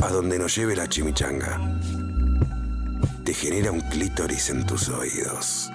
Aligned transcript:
a 0.00 0.08
donde 0.08 0.38
nos 0.38 0.54
lleve 0.56 0.76
la 0.76 0.88
chimichanga. 0.88 1.60
Te 3.24 3.32
genera 3.34 3.72
un 3.72 3.80
clítoris 3.80 4.50
en 4.50 4.66
tus 4.66 4.88
oídos. 4.88 5.70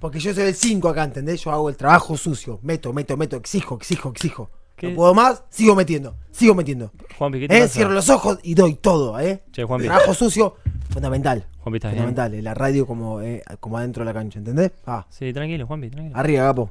Porque 0.00 0.20
yo 0.20 0.32
soy 0.32 0.44
el 0.44 0.54
5 0.54 0.88
acá, 0.88 1.04
¿entendés? 1.04 1.42
Yo 1.42 1.50
hago 1.50 1.68
el 1.68 1.76
trabajo 1.76 2.16
sucio. 2.16 2.60
Meto, 2.62 2.92
meto, 2.92 3.16
meto, 3.16 3.36
exijo, 3.36 3.76
exijo, 3.76 4.10
exijo. 4.10 4.50
¿Qué? 4.76 4.90
No 4.90 4.94
puedo 4.94 5.12
más, 5.12 5.42
sigo 5.50 5.74
metiendo, 5.74 6.16
sigo 6.30 6.54
metiendo. 6.54 6.92
Juanpi, 7.18 7.40
¿qué 7.40 7.48
te 7.48 7.56
¿Eh? 7.56 7.60
pasa? 7.62 7.72
Cierro 7.74 7.90
los 7.90 8.08
ojos 8.10 8.38
y 8.44 8.54
doy 8.54 8.74
todo, 8.76 9.18
¿eh? 9.18 9.42
Che, 9.50 9.64
Juanpi. 9.64 9.86
Trabajo 9.88 10.14
sucio, 10.14 10.54
fundamental. 10.90 11.48
Juanpi, 11.58 11.78
¿estás 11.78 11.90
bien? 11.94 12.04
Fundamental, 12.04 12.44
la 12.44 12.54
radio 12.54 12.86
como, 12.86 13.20
eh, 13.20 13.42
como 13.58 13.76
adentro 13.78 14.02
de 14.04 14.12
la 14.12 14.14
cancha, 14.14 14.38
¿entendés? 14.38 14.70
Ah, 14.86 15.04
Sí, 15.10 15.32
tranquilo, 15.32 15.66
Juanpi, 15.66 15.90
tranquilo. 15.90 16.16
arriba, 16.16 16.44
capo. 16.44 16.70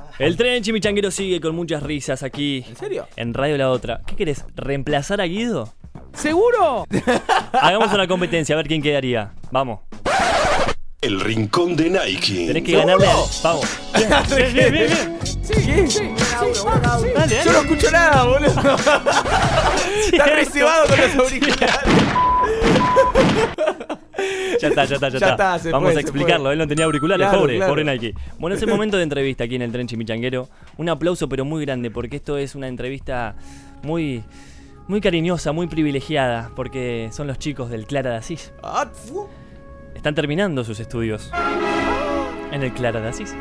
El 0.18 0.36
tren 0.36 0.62
chimichanguero 0.62 1.10
sigue 1.10 1.40
con 1.40 1.54
muchas 1.54 1.82
risas 1.82 2.22
aquí. 2.22 2.64
¿En 2.68 2.76
serio? 2.76 3.06
En 3.16 3.34
Radio 3.34 3.56
La 3.58 3.70
Otra. 3.70 4.02
¿Qué 4.06 4.16
querés? 4.16 4.44
¿Reemplazar 4.54 5.20
a 5.20 5.24
Guido? 5.24 5.72
¿Seguro? 6.14 6.86
Hagamos 7.52 7.92
una 7.92 8.06
competencia, 8.06 8.54
a 8.54 8.56
ver 8.58 8.68
quién 8.68 8.82
quedaría. 8.82 9.32
Vamos. 9.50 9.80
El 11.00 11.20
rincón 11.20 11.74
de 11.74 11.90
Nike. 11.90 12.46
Tenés 12.46 12.62
que 12.62 12.76
ganarle 12.76 13.06
al. 13.06 13.16
Vamos. 13.42 13.78
Bien, 13.96 14.54
bien, 14.54 14.72
bien, 14.72 14.72
bien. 14.72 15.18
Sí, 15.24 15.54
sí, 15.54 15.90
sí. 15.90 16.10
Dale, 16.82 17.12
dale. 17.12 17.40
Yo 17.44 17.52
no 17.52 17.58
escucho 17.62 17.90
nada, 17.90 18.24
boludo. 18.24 18.76
Está 20.12 20.26
reservado 20.26 20.86
con 20.86 21.00
los 21.00 21.14
auriculares. 21.16 21.78
Ya 24.60 24.68
está, 24.68 24.84
ya 24.84 24.94
está, 24.96 25.08
ya, 25.08 25.18
Ya 25.18 25.28
está. 25.30 25.58
Vamos 25.70 25.92
fue, 25.92 25.98
a 25.98 26.00
explicarlo. 26.02 26.50
Él 26.52 26.58
no 26.58 26.68
tenía 26.68 26.84
auriculares, 26.84 27.26
Claro, 27.26 27.40
pobre, 27.40 27.56
claro. 27.56 27.72
pobre 27.72 27.84
Nike. 27.84 28.14
Bueno, 28.38 28.56
es 28.56 28.62
el 28.62 28.68
momento 28.76 28.96
de 28.96 29.02
entrevista 29.02 29.44
aquí 29.44 29.56
en 29.56 29.62
el 29.62 29.72
tren 29.72 29.86
chimichanguero. 29.86 30.48
Un 30.76 30.88
aplauso, 30.88 31.28
pero 31.28 31.44
muy 31.44 31.64
grande, 31.64 31.90
porque 31.90 32.16
esto 32.16 32.36
es 32.38 32.54
una 32.54 32.68
entrevista 32.68 33.34
muy. 33.82 34.22
Muy 34.88 35.00
cariñosa, 35.00 35.52
muy 35.52 35.68
privilegiada, 35.68 36.50
porque 36.56 37.08
son 37.12 37.28
los 37.28 37.38
chicos 37.38 37.70
del 37.70 37.86
Clara 37.86 38.10
de 38.10 38.16
Asís. 38.16 38.52
Ah. 38.64 38.90
Están 39.94 40.16
terminando 40.16 40.64
sus 40.64 40.80
estudios 40.80 41.30
en 42.50 42.62
el 42.64 42.72
Clara 42.72 43.00
de 43.00 43.08
Asís. 43.08 43.32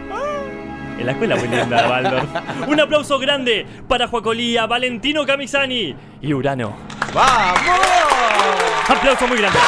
En 0.99 1.05
la 1.07 1.13
escuela 1.13 1.35
muy 1.35 1.47
linda 1.47 1.81
de 1.81 1.89
Waldorf. 1.89 2.29
Un 2.67 2.79
aplauso 2.79 3.17
grande 3.17 3.65
para 3.87 4.07
Juacolía, 4.07 4.67
Valentino 4.67 5.25
Camisani 5.25 5.95
y 6.21 6.33
Urano. 6.33 6.75
¡Vamos! 7.11 8.70
Aplauso 8.87 9.27
muy 9.27 9.37
grande. 9.37 9.59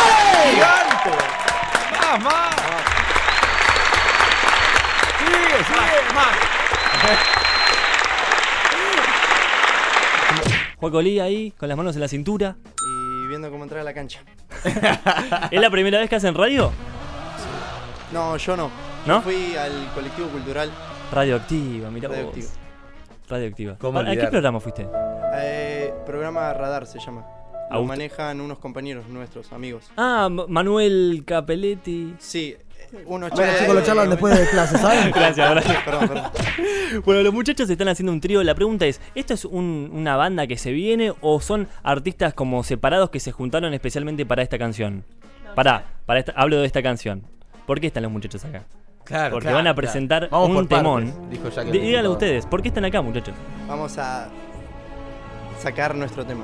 ¡Gigante! 0.52 1.10
¡Más, 2.02 2.24
más! 2.24 2.56
¡Sigue, 5.20 5.64
sigue! 5.64 6.14
¡Más! 6.14 6.36
Juacolía 10.78 11.24
ahí, 11.24 11.52
con 11.52 11.70
las 11.70 11.78
manos 11.78 11.96
en 11.96 12.02
la 12.02 12.08
cintura. 12.08 12.56
y 12.66 13.28
viendo 13.28 13.50
cómo 13.50 13.64
entrar 13.64 13.82
a 13.82 13.84
la 13.84 13.94
cancha. 13.94 14.20
¿Es 15.52 15.62
la 15.62 15.70
primera 15.70 16.00
vez 16.00 16.10
que 16.10 16.16
hacen 16.18 16.36
radio? 16.36 16.72
No, 18.12 18.36
yo 18.38 18.58
no. 18.58 18.70
¿No? 19.06 19.16
Yo 19.16 19.22
fui 19.22 19.56
al 19.58 19.90
colectivo 19.94 20.28
cultural 20.30 20.70
Radioactiva, 21.12 21.90
mira 21.90 22.08
vos. 22.08 22.18
Radioactiva. 22.18 22.48
Radioactiva. 23.30 23.76
¿Cómo 23.80 24.00
¿A- 24.00 24.04
¿A 24.04 24.16
qué 24.16 24.28
programa 24.28 24.60
fuiste? 24.60 24.88
Eh, 25.36 25.94
programa 26.06 26.54
Radar 26.54 26.86
se 26.86 27.00
llama. 27.00 27.26
Lo 27.74 27.80
Augusto. 27.80 27.94
manejan 27.98 28.42
unos 28.42 28.60
compañeros 28.60 29.08
nuestros, 29.10 29.52
amigos. 29.52 29.92
Ah, 29.98 30.28
M- 30.30 30.44
Manuel 30.48 31.24
Capelletti. 31.26 32.14
Sí, 32.20 32.56
eh, 32.58 33.04
uno 33.06 33.28
Bueno, 33.30 33.52
chicos, 33.60 33.76
lo 33.76 33.82
charlan 33.84 34.10
después 34.10 34.40
de 34.40 34.48
clase, 34.48 34.78
¿saben? 34.78 35.12
Gracias, 35.16 35.50
gracias. 35.50 35.78
Perdón, 35.86 36.08
perdón. 36.08 36.32
Bueno, 37.06 37.22
los 37.24 37.34
muchachos 37.34 37.70
están 37.70 37.88
haciendo 37.88 38.12
un 38.12 38.22
trío. 38.22 38.44
La 38.44 38.56
pregunta 38.56 38.86
es, 38.86 39.02
¿esto 39.16 39.34
es 39.34 39.46
un- 39.46 39.90
una 39.94 40.16
banda 40.16 40.48
que 40.48 40.58
se 40.58 40.72
viene 40.72 41.14
o 41.22 41.40
son 41.42 41.68
artistas 41.84 42.34
como 42.34 42.64
separados 42.64 43.10
que 43.10 43.20
se 43.20 43.32
juntaron 43.32 43.74
especialmente 43.74 44.26
para 44.26 44.42
esta 44.44 44.58
canción? 44.58 45.04
Para, 45.56 45.86
para 46.06 46.20
esta, 46.20 46.32
hablo 46.34 46.58
de 46.60 46.66
esta 46.66 46.82
canción. 46.84 47.24
¿Por 47.66 47.80
qué 47.80 47.88
están 47.88 48.04
los 48.04 48.12
muchachos 48.12 48.44
acá? 48.46 48.64
Claro, 49.06 49.34
Porque 49.34 49.44
claro, 49.46 49.58
van 49.58 49.68
a 49.68 49.74
claro. 49.74 49.76
presentar 49.76 50.30
Vamos 50.30 50.50
un 50.50 50.56
por 50.56 50.68
partes, 50.68 50.78
temón. 50.84 51.30
dijo 51.30 51.50
Jack 51.50 51.66
el 51.68 51.72
Dí- 51.74 51.80
Díganlo 51.82 52.12
ustedes, 52.12 52.46
¿por 52.46 52.62
qué 52.62 52.70
están 52.70 52.86
acá, 52.86 53.02
muchachos? 53.02 53.34
Vamos 53.68 53.98
a 53.98 54.30
sacar 55.64 55.96
nuestro 55.96 56.26
tema. 56.26 56.44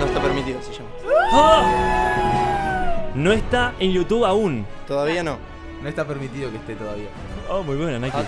No 0.00 0.04
está 0.04 0.20
permitido, 0.20 0.60
se 0.60 0.72
llama. 0.72 0.90
No 3.14 3.32
está 3.32 3.74
en 3.78 3.92
YouTube 3.92 4.24
aún. 4.24 4.66
Todavía 4.86 5.22
no. 5.22 5.38
No 5.80 5.88
está 5.88 6.04
permitido 6.04 6.50
que 6.50 6.56
esté 6.56 6.74
todavía. 6.74 7.06
Oh, 7.48 7.62
muy 7.62 7.76
bueno, 7.76 8.00
Nike. 8.00 8.16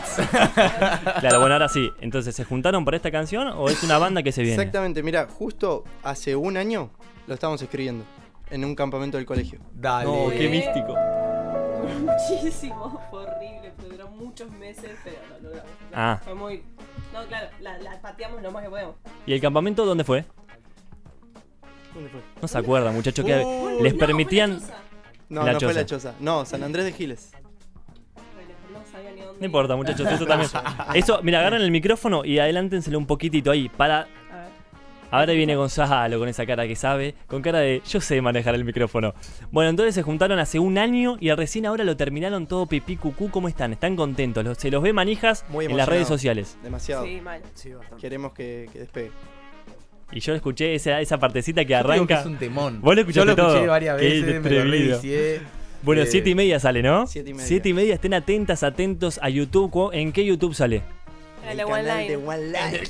claro, 1.21 1.41
bueno, 1.41 1.55
ahora 1.55 1.69
sí. 1.69 1.91
Entonces, 2.01 2.35
¿se 2.35 2.45
juntaron 2.45 2.85
para 2.85 2.97
esta 2.97 3.11
canción 3.11 3.49
o 3.49 3.69
es 3.69 3.83
una 3.83 3.99
banda 3.99 4.23
que 4.23 4.31
se 4.31 4.43
viene? 4.43 4.55
Exactamente, 4.55 5.03
mira, 5.03 5.27
justo 5.29 5.83
hace 6.05 6.37
un 6.37 6.57
año 6.57 6.91
lo 7.27 7.35
estábamos 7.35 7.61
escribiendo 7.61 8.05
en 8.51 8.65
un 8.65 8.77
campamento 8.77 9.17
del 9.17 9.27
colegio. 9.27 9.59
Dale. 9.75 10.05
No, 10.05 10.31
qué 10.31 10.49
místico. 10.49 10.95
Muchísimo, 12.31 13.01
fue 13.11 13.25
horrible, 13.25 13.73
pero 13.77 13.89
duró 13.89 14.09
muchos 14.11 14.49
meses, 14.53 14.93
pero 15.03 15.17
lo 15.43 15.49
logramos. 15.49 15.73
Ah. 15.93 16.21
Fue 16.23 16.35
muy. 16.35 16.63
No, 17.13 17.27
claro, 17.27 17.49
la, 17.61 17.79
la 17.79 18.01
pateamos 18.01 18.41
lo 18.43 18.51
más 18.53 18.63
que 18.63 18.71
podemos. 18.71 18.95
¿Y 19.27 19.33
el 19.33 19.41
campamento 19.41 19.85
dónde 19.85 20.05
fue? 20.05 20.25
¿Dónde 21.95 22.09
fue? 22.11 22.21
No 22.41 22.49
se 22.49 22.59
acuerdan, 22.59 22.95
muchachos, 22.95 23.25
que 23.25 23.37
Uh, 23.45 23.83
les 23.83 23.93
No, 23.95 23.99
permitían. 23.99 24.61
fue 24.61 24.69
la 24.69 24.75
Choza. 24.77 24.83
No, 25.29 25.45
La 25.45 25.53
no 25.53 25.59
fue 25.61 25.69
Choza. 25.69 25.81
la 25.81 25.87
choza. 25.87 26.15
No, 26.21 26.45
San 26.45 26.63
Andrés 26.63 26.85
de 26.85 26.93
Giles. 26.93 27.33
Bueno, 28.35 28.51
no 28.73 28.85
sabía 28.91 29.11
ni 29.13 29.21
dónde. 29.23 29.41
No 29.41 29.47
importa, 29.47 29.77
muchachos, 29.77 30.07
eso 30.11 30.27
también. 30.27 30.51
Eso, 30.95 31.21
mira, 31.23 31.41
agarran 31.41 31.63
el 31.63 31.71
micrófono 31.71 32.25
y 32.25 32.39
adelántenselo 32.39 32.99
un 32.99 33.07
poquitito 33.07 33.51
ahí. 33.51 33.69
Para. 33.69 34.07
Ahora 35.11 35.33
viene 35.33 35.57
Gonzalo 35.57 36.19
con 36.19 36.29
esa 36.29 36.47
cara 36.47 36.67
que 36.69 36.77
sabe, 36.77 37.15
con 37.27 37.43
cara 37.43 37.59
de 37.59 37.83
yo 37.89 38.01
sé 38.01 38.21
manejar 38.23 38.55
el 38.55 38.65
micrófono. 38.65 39.15
Bueno, 39.51 39.71
entonces 39.71 39.95
se 39.95 40.03
juntaron 40.03 40.39
hace 40.39 40.59
un 40.59 40.79
año 40.79 41.17
y 41.21 41.31
recién 41.33 41.67
ahora 41.67 41.83
lo 41.85 41.97
terminaron 41.97 42.47
todo 42.47 42.67
pipí 42.67 42.97
cucú. 42.97 43.29
¿Cómo 43.31 43.49
están? 43.49 43.73
¿Están 43.73 43.97
contentos? 43.97 44.45
Los- 44.45 44.59
se 44.59 44.71
los 44.71 44.83
ve 44.83 44.93
manijas 44.93 45.45
Muy 45.49 45.65
en 45.67 45.77
las 45.77 45.89
redes 45.89 46.07
sociales. 46.07 46.57
Demasiado. 46.63 47.05
Sí, 47.05 47.21
mal. 47.21 47.41
Queremos 48.01 48.33
que, 48.33 48.69
que 48.73 48.79
despegue. 48.81 49.11
Y 50.13 50.21
yo 50.21 50.35
escuché 50.35 50.75
esa, 50.75 51.01
esa 51.01 51.19
partecita 51.19 51.65
que 51.65 51.71
Yo 51.71 51.79
arranca. 51.79 52.21
es 52.21 52.27
un 52.27 52.37
temón. 52.37 52.81
Vos 52.81 52.97
lo 52.97 53.03
Yo 53.03 53.25
lo 53.25 53.33
escuchaste 53.33 53.43
escuché 53.43 53.59
todo. 53.61 53.67
varias 53.71 53.97
Qué 54.01 54.05
veces, 54.05 54.43
me 54.43 54.51
lo. 54.51 55.01
Bueno, 55.83 56.03
Eh, 56.03 56.07
siete 56.07 56.29
y 56.31 56.35
media 56.35 56.61
sale, 56.61 56.83
¿no? 56.83 57.07
Siete 57.07 57.31
y 57.31 57.33
media. 57.35 57.47
Siete 57.47 57.69
y 57.71 57.73
media, 57.73 57.95
estén 57.95 58.13
atentas, 58.13 58.63
atentos 58.63 59.19
a 59.23 59.31
YouTube. 59.31 59.71
¿Cu- 59.71 59.91
¿En 59.93 60.13
qué 60.13 60.25
YouTube 60.25 60.55
sale? 60.55 60.83
El 61.49 61.57
de 61.57 61.65
One 61.65 61.83
canal 61.83 61.99
Line. 61.99 62.09
de 62.09 62.17
One 62.17 62.47
Line. 62.47 62.81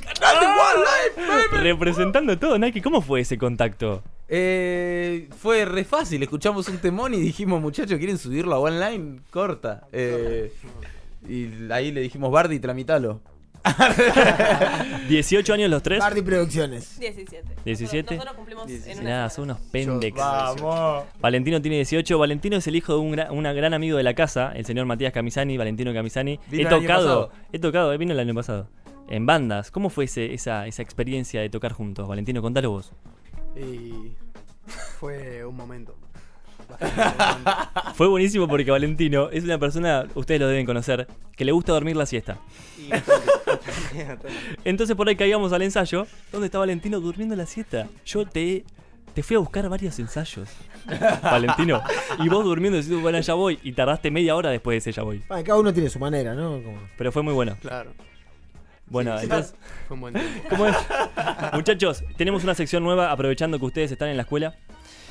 Representando 1.62 2.38
todo, 2.38 2.58
Nike. 2.58 2.82
¿Cómo 2.82 3.00
fue 3.00 3.20
ese 3.20 3.38
contacto? 3.38 4.02
Eh, 4.28 5.28
fue 5.36 5.64
re 5.64 5.84
fácil, 5.84 6.22
escuchamos 6.22 6.68
un 6.68 6.78
temón 6.78 7.14
y 7.14 7.20
dijimos, 7.20 7.60
muchachos, 7.60 7.98
¿quieren 7.98 8.16
subirlo 8.16 8.54
a 8.54 8.60
online? 8.60 9.20
Corta. 9.30 9.88
Eh, 9.92 10.52
y 11.28 11.48
ahí 11.72 11.90
le 11.90 12.00
dijimos, 12.00 12.30
Bardi, 12.30 12.60
tramitalo. 12.60 13.20
18 15.08 15.52
años 15.54 15.70
los 15.70 15.82
tres. 15.82 15.98
Bardi 15.98 16.22
Producciones. 16.22 16.98
17. 16.98 17.44
17. 17.64 18.14
Nosotros 18.16 18.36
cumplimos 18.36 18.70
en 18.70 18.98
una 19.00 19.10
Nada, 19.10 19.28
semana. 19.28 19.30
son 19.30 19.44
unos 19.44 19.58
pendex. 19.70 20.16
Vamos. 20.16 21.04
Valentino 21.20 21.60
tiene 21.60 21.76
18. 21.76 22.18
Valentino 22.18 22.56
es 22.56 22.66
el 22.66 22.76
hijo 22.76 22.94
de 22.94 22.98
un, 23.00 23.12
gra- 23.12 23.30
un 23.30 23.42
gran 23.42 23.74
amigo 23.74 23.96
de 23.96 24.02
la 24.02 24.14
casa, 24.14 24.52
el 24.54 24.64
señor 24.64 24.86
Matías 24.86 25.12
Camisani, 25.12 25.56
Valentino 25.56 25.92
Camisani. 25.92 26.38
Vino 26.50 26.62
he 26.64 26.66
el 26.68 26.74
año 26.74 26.80
tocado, 26.82 27.06
pasado. 27.28 27.32
he 27.52 27.58
tocado, 27.58 27.92
eh, 27.92 27.98
vino 27.98 28.12
el 28.12 28.20
año 28.20 28.34
pasado. 28.34 28.68
En 29.08 29.26
bandas. 29.26 29.70
¿Cómo 29.70 29.90
fue 29.90 30.04
ese- 30.04 30.32
esa, 30.32 30.66
esa 30.66 30.82
experiencia 30.82 31.40
de 31.40 31.50
tocar 31.50 31.72
juntos? 31.72 32.06
Valentino, 32.08 32.40
contalo 32.42 32.70
vos. 32.70 32.92
Y 33.56 34.12
fue 34.98 35.44
un 35.44 35.56
momento. 35.56 35.96
Fue 37.94 38.06
buenísimo 38.06 38.46
porque 38.46 38.70
Valentino 38.70 39.28
es 39.30 39.42
una 39.42 39.58
persona, 39.58 40.06
ustedes 40.14 40.40
lo 40.40 40.46
deben 40.46 40.64
conocer, 40.66 41.08
que 41.36 41.44
le 41.44 41.50
gusta 41.50 41.72
dormir 41.72 41.96
la 41.96 42.06
siesta. 42.06 42.38
Y. 42.78 42.90
Entonces 44.64 44.96
por 44.96 45.08
ahí 45.08 45.16
caíamos 45.16 45.52
al 45.52 45.62
ensayo, 45.62 46.06
donde 46.32 46.46
está 46.46 46.58
Valentino 46.58 47.00
durmiendo 47.00 47.34
la 47.36 47.46
siesta. 47.46 47.88
Yo 48.04 48.26
te, 48.26 48.64
te 49.14 49.22
fui 49.22 49.36
a 49.36 49.38
buscar 49.40 49.68
varios 49.68 49.98
ensayos, 49.98 50.48
Valentino. 51.22 51.82
Y 52.20 52.28
vos 52.28 52.44
durmiendo 52.44 52.76
diciendo, 52.78 53.02
bueno, 53.02 53.20
ya 53.20 53.34
voy. 53.34 53.58
Y 53.62 53.72
tardaste 53.72 54.10
media 54.10 54.34
hora 54.36 54.50
después 54.50 54.74
de 54.74 54.78
ese 54.90 54.92
ya 54.92 55.02
voy. 55.02 55.22
Bueno, 55.28 55.44
cada 55.44 55.58
uno 55.58 55.72
tiene 55.72 55.88
su 55.90 55.98
manera, 55.98 56.34
¿no? 56.34 56.62
Como- 56.62 56.78
Pero 56.96 57.12
fue 57.12 57.22
muy 57.22 57.34
bueno. 57.34 57.56
Claro. 57.60 57.92
Bueno, 58.86 59.16
entonces, 59.20 59.54
Fue 59.86 59.94
un 59.94 60.00
buen 60.00 60.14
tiempo. 60.14 60.40
¿cómo 60.50 60.66
es? 60.66 60.76
Muchachos, 61.52 62.02
tenemos 62.16 62.42
una 62.42 62.54
sección 62.56 62.82
nueva 62.82 63.12
aprovechando 63.12 63.58
que 63.60 63.64
ustedes 63.66 63.92
están 63.92 64.08
en 64.08 64.16
la 64.16 64.22
escuela. 64.22 64.56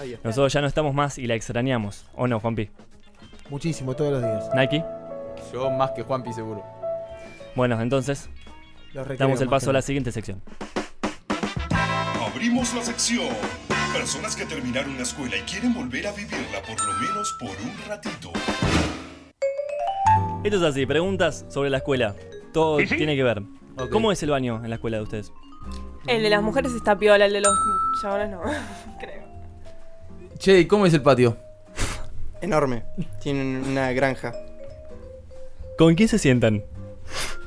Ahí 0.01 0.13
está. 0.13 0.27
Nosotros 0.27 0.51
ya 0.51 0.59
no 0.61 0.67
estamos 0.67 0.93
más 0.93 1.17
y 1.17 1.27
la 1.27 1.35
extrañamos. 1.35 2.05
¿O 2.13 2.27
no, 2.27 2.39
Juanpi? 2.41 2.69
Muchísimo, 3.49 3.95
todos 3.95 4.11
los 4.13 4.21
días. 4.21 4.49
Nike. 4.53 4.83
Yo 5.53 5.69
más 5.71 5.91
que 5.91 6.03
Juanpi 6.03 6.33
seguro. 6.33 6.61
Bueno, 7.55 7.79
entonces, 7.81 8.29
damos 8.94 9.41
el 9.41 9.50
paso 9.50 9.69
a 9.69 9.74
la 9.74 9.81
siguiente 9.81 10.12
sección. 10.12 10.41
Abrimos 12.25 12.74
la 12.74 12.81
sección. 12.81 13.30
Personas 13.94 14.36
que 14.36 14.45
terminaron 14.45 14.95
la 14.97 15.03
escuela 15.03 15.36
y 15.38 15.41
quieren 15.41 15.74
volver 15.74 16.07
a 16.07 16.12
vivirla 16.12 16.62
por 16.68 16.80
lo 16.86 16.94
menos 17.00 17.36
por 17.39 17.50
un 17.50 17.88
ratito. 17.88 18.31
Esto 20.44 20.57
es 20.57 20.63
así, 20.63 20.86
preguntas 20.86 21.45
sobre 21.50 21.69
la 21.69 21.77
escuela. 21.77 22.15
Todo 22.53 22.77
tiene 22.77 23.15
que 23.15 23.24
ver. 23.24 23.41
¿Cómo 23.91 24.12
es 24.12 24.21
el 24.24 24.30
baño 24.30 24.62
en 24.63 24.69
la 24.69 24.75
escuela 24.75 24.97
de 24.97 25.03
ustedes? 25.03 25.31
El 26.07 26.24
de 26.24 26.30
las 26.30 26.42
mujeres 26.42 26.71
está 26.74 26.97
piola, 26.97 27.25
el 27.25 27.33
de 27.33 27.42
los 27.42 27.53
chabones 28.01 28.30
no. 28.30 28.42
Creo. 29.00 29.24
Che, 30.38 30.59
¿y 30.59 30.65
cómo 30.65 30.85
es 30.85 30.94
el 30.94 31.01
patio? 31.01 31.38
Enorme. 32.42 32.83
Tienen 33.21 33.63
una 33.69 33.92
granja. 33.92 34.33
¿Con 35.77 35.95
quién 35.95 36.07
se 36.07 36.19
sientan? 36.19 36.63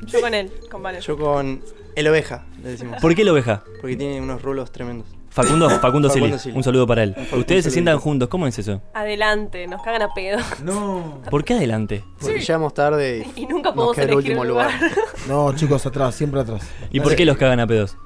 Yo 0.06 0.20
con 0.20 0.34
él, 0.34 0.52
con 0.70 0.82
Vale. 0.82 1.00
Yo 1.00 1.16
con 1.16 1.62
el 1.94 2.08
oveja, 2.08 2.44
le 2.62 2.70
decimos. 2.70 3.00
¿Por 3.00 3.14
qué 3.14 3.24
la 3.24 3.32
oveja? 3.32 3.62
Porque 3.80 3.96
tiene 3.96 4.20
unos 4.20 4.42
rulos 4.42 4.70
tremendos. 4.72 5.06
Facundo, 5.30 5.70
Facundo 5.80 6.10
Silly. 6.10 6.34
Un 6.54 6.62
saludo 6.62 6.86
para 6.86 7.04
él. 7.04 7.16
Ustedes 7.32 7.64
se 7.64 7.70
sientan 7.70 7.98
juntos, 7.98 8.28
¿cómo 8.28 8.46
es 8.46 8.58
eso? 8.58 8.82
Adelante, 8.92 9.66
nos 9.66 9.82
cagan 9.82 10.02
a 10.02 10.12
pedo. 10.12 10.38
No. 10.62 11.22
¿Por 11.30 11.42
qué 11.42 11.54
adelante? 11.54 12.04
Porque 12.20 12.38
llegamos 12.40 12.74
tarde 12.74 13.26
y 13.34 13.40
Y 13.42 13.46
nunca 13.46 13.70
nos 13.70 13.76
podemos 13.76 13.94
queda 13.96 14.04
el 14.04 14.10
elegir 14.12 14.30
último 14.32 14.40
un 14.42 14.48
lugar. 14.48 14.70
lugar. 14.74 14.92
No, 15.28 15.54
chicos, 15.56 15.86
atrás, 15.86 16.14
siempre 16.14 16.40
atrás. 16.40 16.68
¿Y 16.90 17.00
por 17.00 17.16
qué 17.16 17.24
los 17.24 17.38
cagan 17.38 17.60
a 17.60 17.66
pedos? 17.66 17.96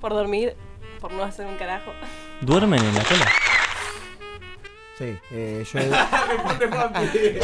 Por 0.00 0.12
dormir, 0.12 0.54
por 1.00 1.12
no 1.12 1.22
hacer 1.22 1.46
un 1.46 1.56
carajo. 1.56 1.92
¿Duermen 2.42 2.78
en 2.84 2.94
la 2.94 3.00
escuela? 3.00 3.26
Sí, 4.98 5.16
eh, 5.30 5.64
yo, 5.72 5.78
he, 5.80 5.88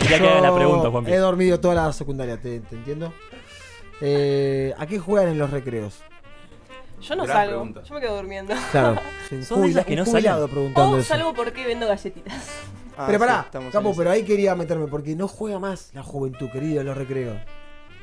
Ya 0.08 0.18
que 0.18 0.28
haga 0.28 0.40
la 0.40 0.54
pregunta, 0.54 0.90
Juanpi. 0.90 1.10
he 1.12 1.16
dormido 1.16 1.60
toda 1.60 1.74
la 1.74 1.92
secundaria, 1.92 2.38
¿te, 2.40 2.60
te 2.60 2.76
entiendo? 2.76 3.12
Eh, 4.04 4.74
¿A 4.76 4.86
qué 4.86 4.98
juegan 4.98 5.28
en 5.28 5.38
los 5.38 5.50
recreos? 5.50 6.00
Yo 7.00 7.16
no 7.16 7.24
Gran 7.24 7.36
salgo, 7.36 7.50
pregunta. 7.52 7.82
yo 7.84 7.94
me 7.94 8.00
quedo 8.00 8.16
durmiendo. 8.16 8.54
Claro, 8.72 9.00
sí, 9.28 9.42
¿Sos 9.44 9.60
de 9.62 9.68
esas 9.70 9.84
que 9.86 9.96
no 9.96 10.04
jubilado 10.04 10.48
preguntando 10.48 10.96
O 10.96 10.98
eso. 10.98 11.08
salgo 11.08 11.32
porque 11.34 11.64
vendo 11.66 11.86
galletitas. 11.86 12.34
Ah, 12.96 13.04
pero 13.06 13.18
sí, 13.18 13.18
pará, 13.20 13.40
estamos 13.46 13.72
capo, 13.72 13.94
pero 13.96 14.10
ahí 14.10 14.22
quería 14.24 14.54
meterme 14.54 14.86
porque 14.86 15.16
no 15.16 15.26
juega 15.28 15.58
más 15.58 15.90
la 15.94 16.02
juventud, 16.02 16.50
querido, 16.50 16.80
en 16.80 16.86
los 16.86 16.96
recreos. 16.96 17.36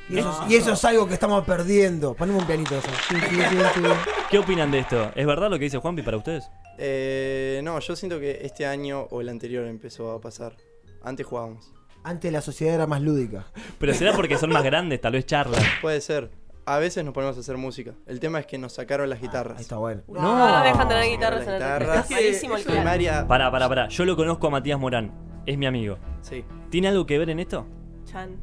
Y 0.08 0.18
eso, 0.18 0.30
es- 0.44 0.50
y 0.50 0.56
eso 0.56 0.72
es 0.72 0.84
algo 0.84 1.06
que 1.06 1.14
estamos 1.14 1.44
perdiendo. 1.44 2.14
Poneme 2.14 2.38
un 2.38 2.46
pianito 2.46 2.76
eso. 2.76 2.88
Sí, 3.08 3.14
sí, 3.28 3.36
sí, 3.36 3.56
sí. 3.76 3.80
¿Qué 4.28 4.38
opinan 4.40 4.70
de 4.70 4.80
esto? 4.80 5.12
¿Es 5.14 5.24
verdad 5.26 5.48
lo 5.48 5.56
que 5.58 5.64
dice 5.64 5.78
Juanpi 5.78 6.02
para 6.02 6.16
ustedes? 6.16 6.50
Eh, 6.78 7.60
no, 7.62 7.78
yo 7.78 7.94
siento 7.94 8.18
que 8.18 8.40
este 8.42 8.66
año 8.66 9.02
o 9.10 9.20
el 9.20 9.28
anterior 9.28 9.64
empezó 9.66 10.10
a 10.10 10.20
pasar. 10.20 10.56
Antes 11.02 11.24
jugábamos. 11.26 11.72
Antes 12.02 12.32
la 12.32 12.40
sociedad 12.40 12.74
era 12.74 12.86
más 12.86 13.02
lúdica. 13.02 13.46
Pero 13.78 13.92
será 13.94 14.12
porque 14.14 14.38
son 14.38 14.50
más 14.50 14.64
grandes, 14.64 15.00
tal 15.00 15.12
vez 15.12 15.26
charlan. 15.26 15.60
Puede 15.82 16.00
ser. 16.00 16.30
A 16.66 16.78
veces 16.78 17.04
nos 17.04 17.12
ponemos 17.12 17.36
a 17.36 17.40
hacer 17.40 17.56
música. 17.56 17.92
El 18.06 18.20
tema 18.20 18.38
es 18.38 18.46
que 18.46 18.56
nos 18.58 18.72
sacaron 18.74 19.10
las 19.10 19.20
guitarras. 19.20 19.56
Ahí 19.58 19.62
está 19.62 19.76
bueno. 19.76 20.02
No, 20.08 20.20
no 20.20 20.62
dejan 20.64 20.88
tener 20.88 21.04
guitarras 21.10 21.40
en 21.46 21.46
Las 21.46 21.60
el 21.60 21.78
guitarras. 21.78 22.04
Es 22.04 22.10
malísimo 22.10 22.56
el. 22.56 22.64
Primaria. 22.64 23.26
Pará, 23.26 23.50
pará, 23.50 23.68
pará. 23.68 23.88
Yo 23.88 24.04
lo 24.04 24.16
conozco 24.16 24.46
a 24.46 24.50
Matías 24.50 24.78
Morán. 24.78 25.12
Es 25.46 25.58
mi 25.58 25.66
amigo. 25.66 25.98
Sí. 26.20 26.44
¿Tiene 26.70 26.88
algo 26.88 27.06
que 27.06 27.18
ver 27.18 27.30
en 27.30 27.40
esto? 27.40 27.66
Chan. 28.04 28.36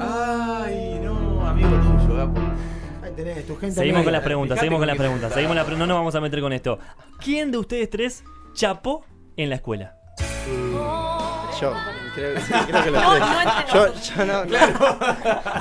Ay, 0.00 0.98
no, 1.02 1.46
amigo 1.46 1.68
tuyo, 1.68 2.16
Gapo. 2.16 2.40
Ahí 3.02 3.12
tenés, 3.14 3.46
tu 3.46 3.56
gente. 3.56 3.76
Seguimos 3.76 4.02
con 4.02 4.12
las 4.12 4.22
preguntas, 4.22 4.58
seguimos 4.58 4.78
con 4.80 4.88
las 4.88 4.96
preguntas. 4.96 5.32
Seguimos 5.32 5.56
la 5.56 5.64
pre- 5.64 5.76
no 5.76 5.86
nos 5.86 5.96
vamos 5.96 6.14
a 6.14 6.20
meter 6.20 6.40
con 6.40 6.52
esto. 6.52 6.78
¿Quién 7.20 7.50
de 7.52 7.58
ustedes 7.58 7.88
tres 7.90 8.24
chapó 8.54 9.04
en 9.36 9.50
la 9.50 9.56
escuela? 9.56 9.97
Yo. 11.60 11.72
Creo, 12.14 12.34
que 12.34 12.40
sí, 12.40 12.52
creo 12.68 12.84
que 12.84 12.90
lo 12.90 13.00
No, 13.00 13.18
no 13.18 13.66
Yo, 13.72 13.94
yo 13.94 14.24
no, 14.26 14.42
claro. 14.46 14.98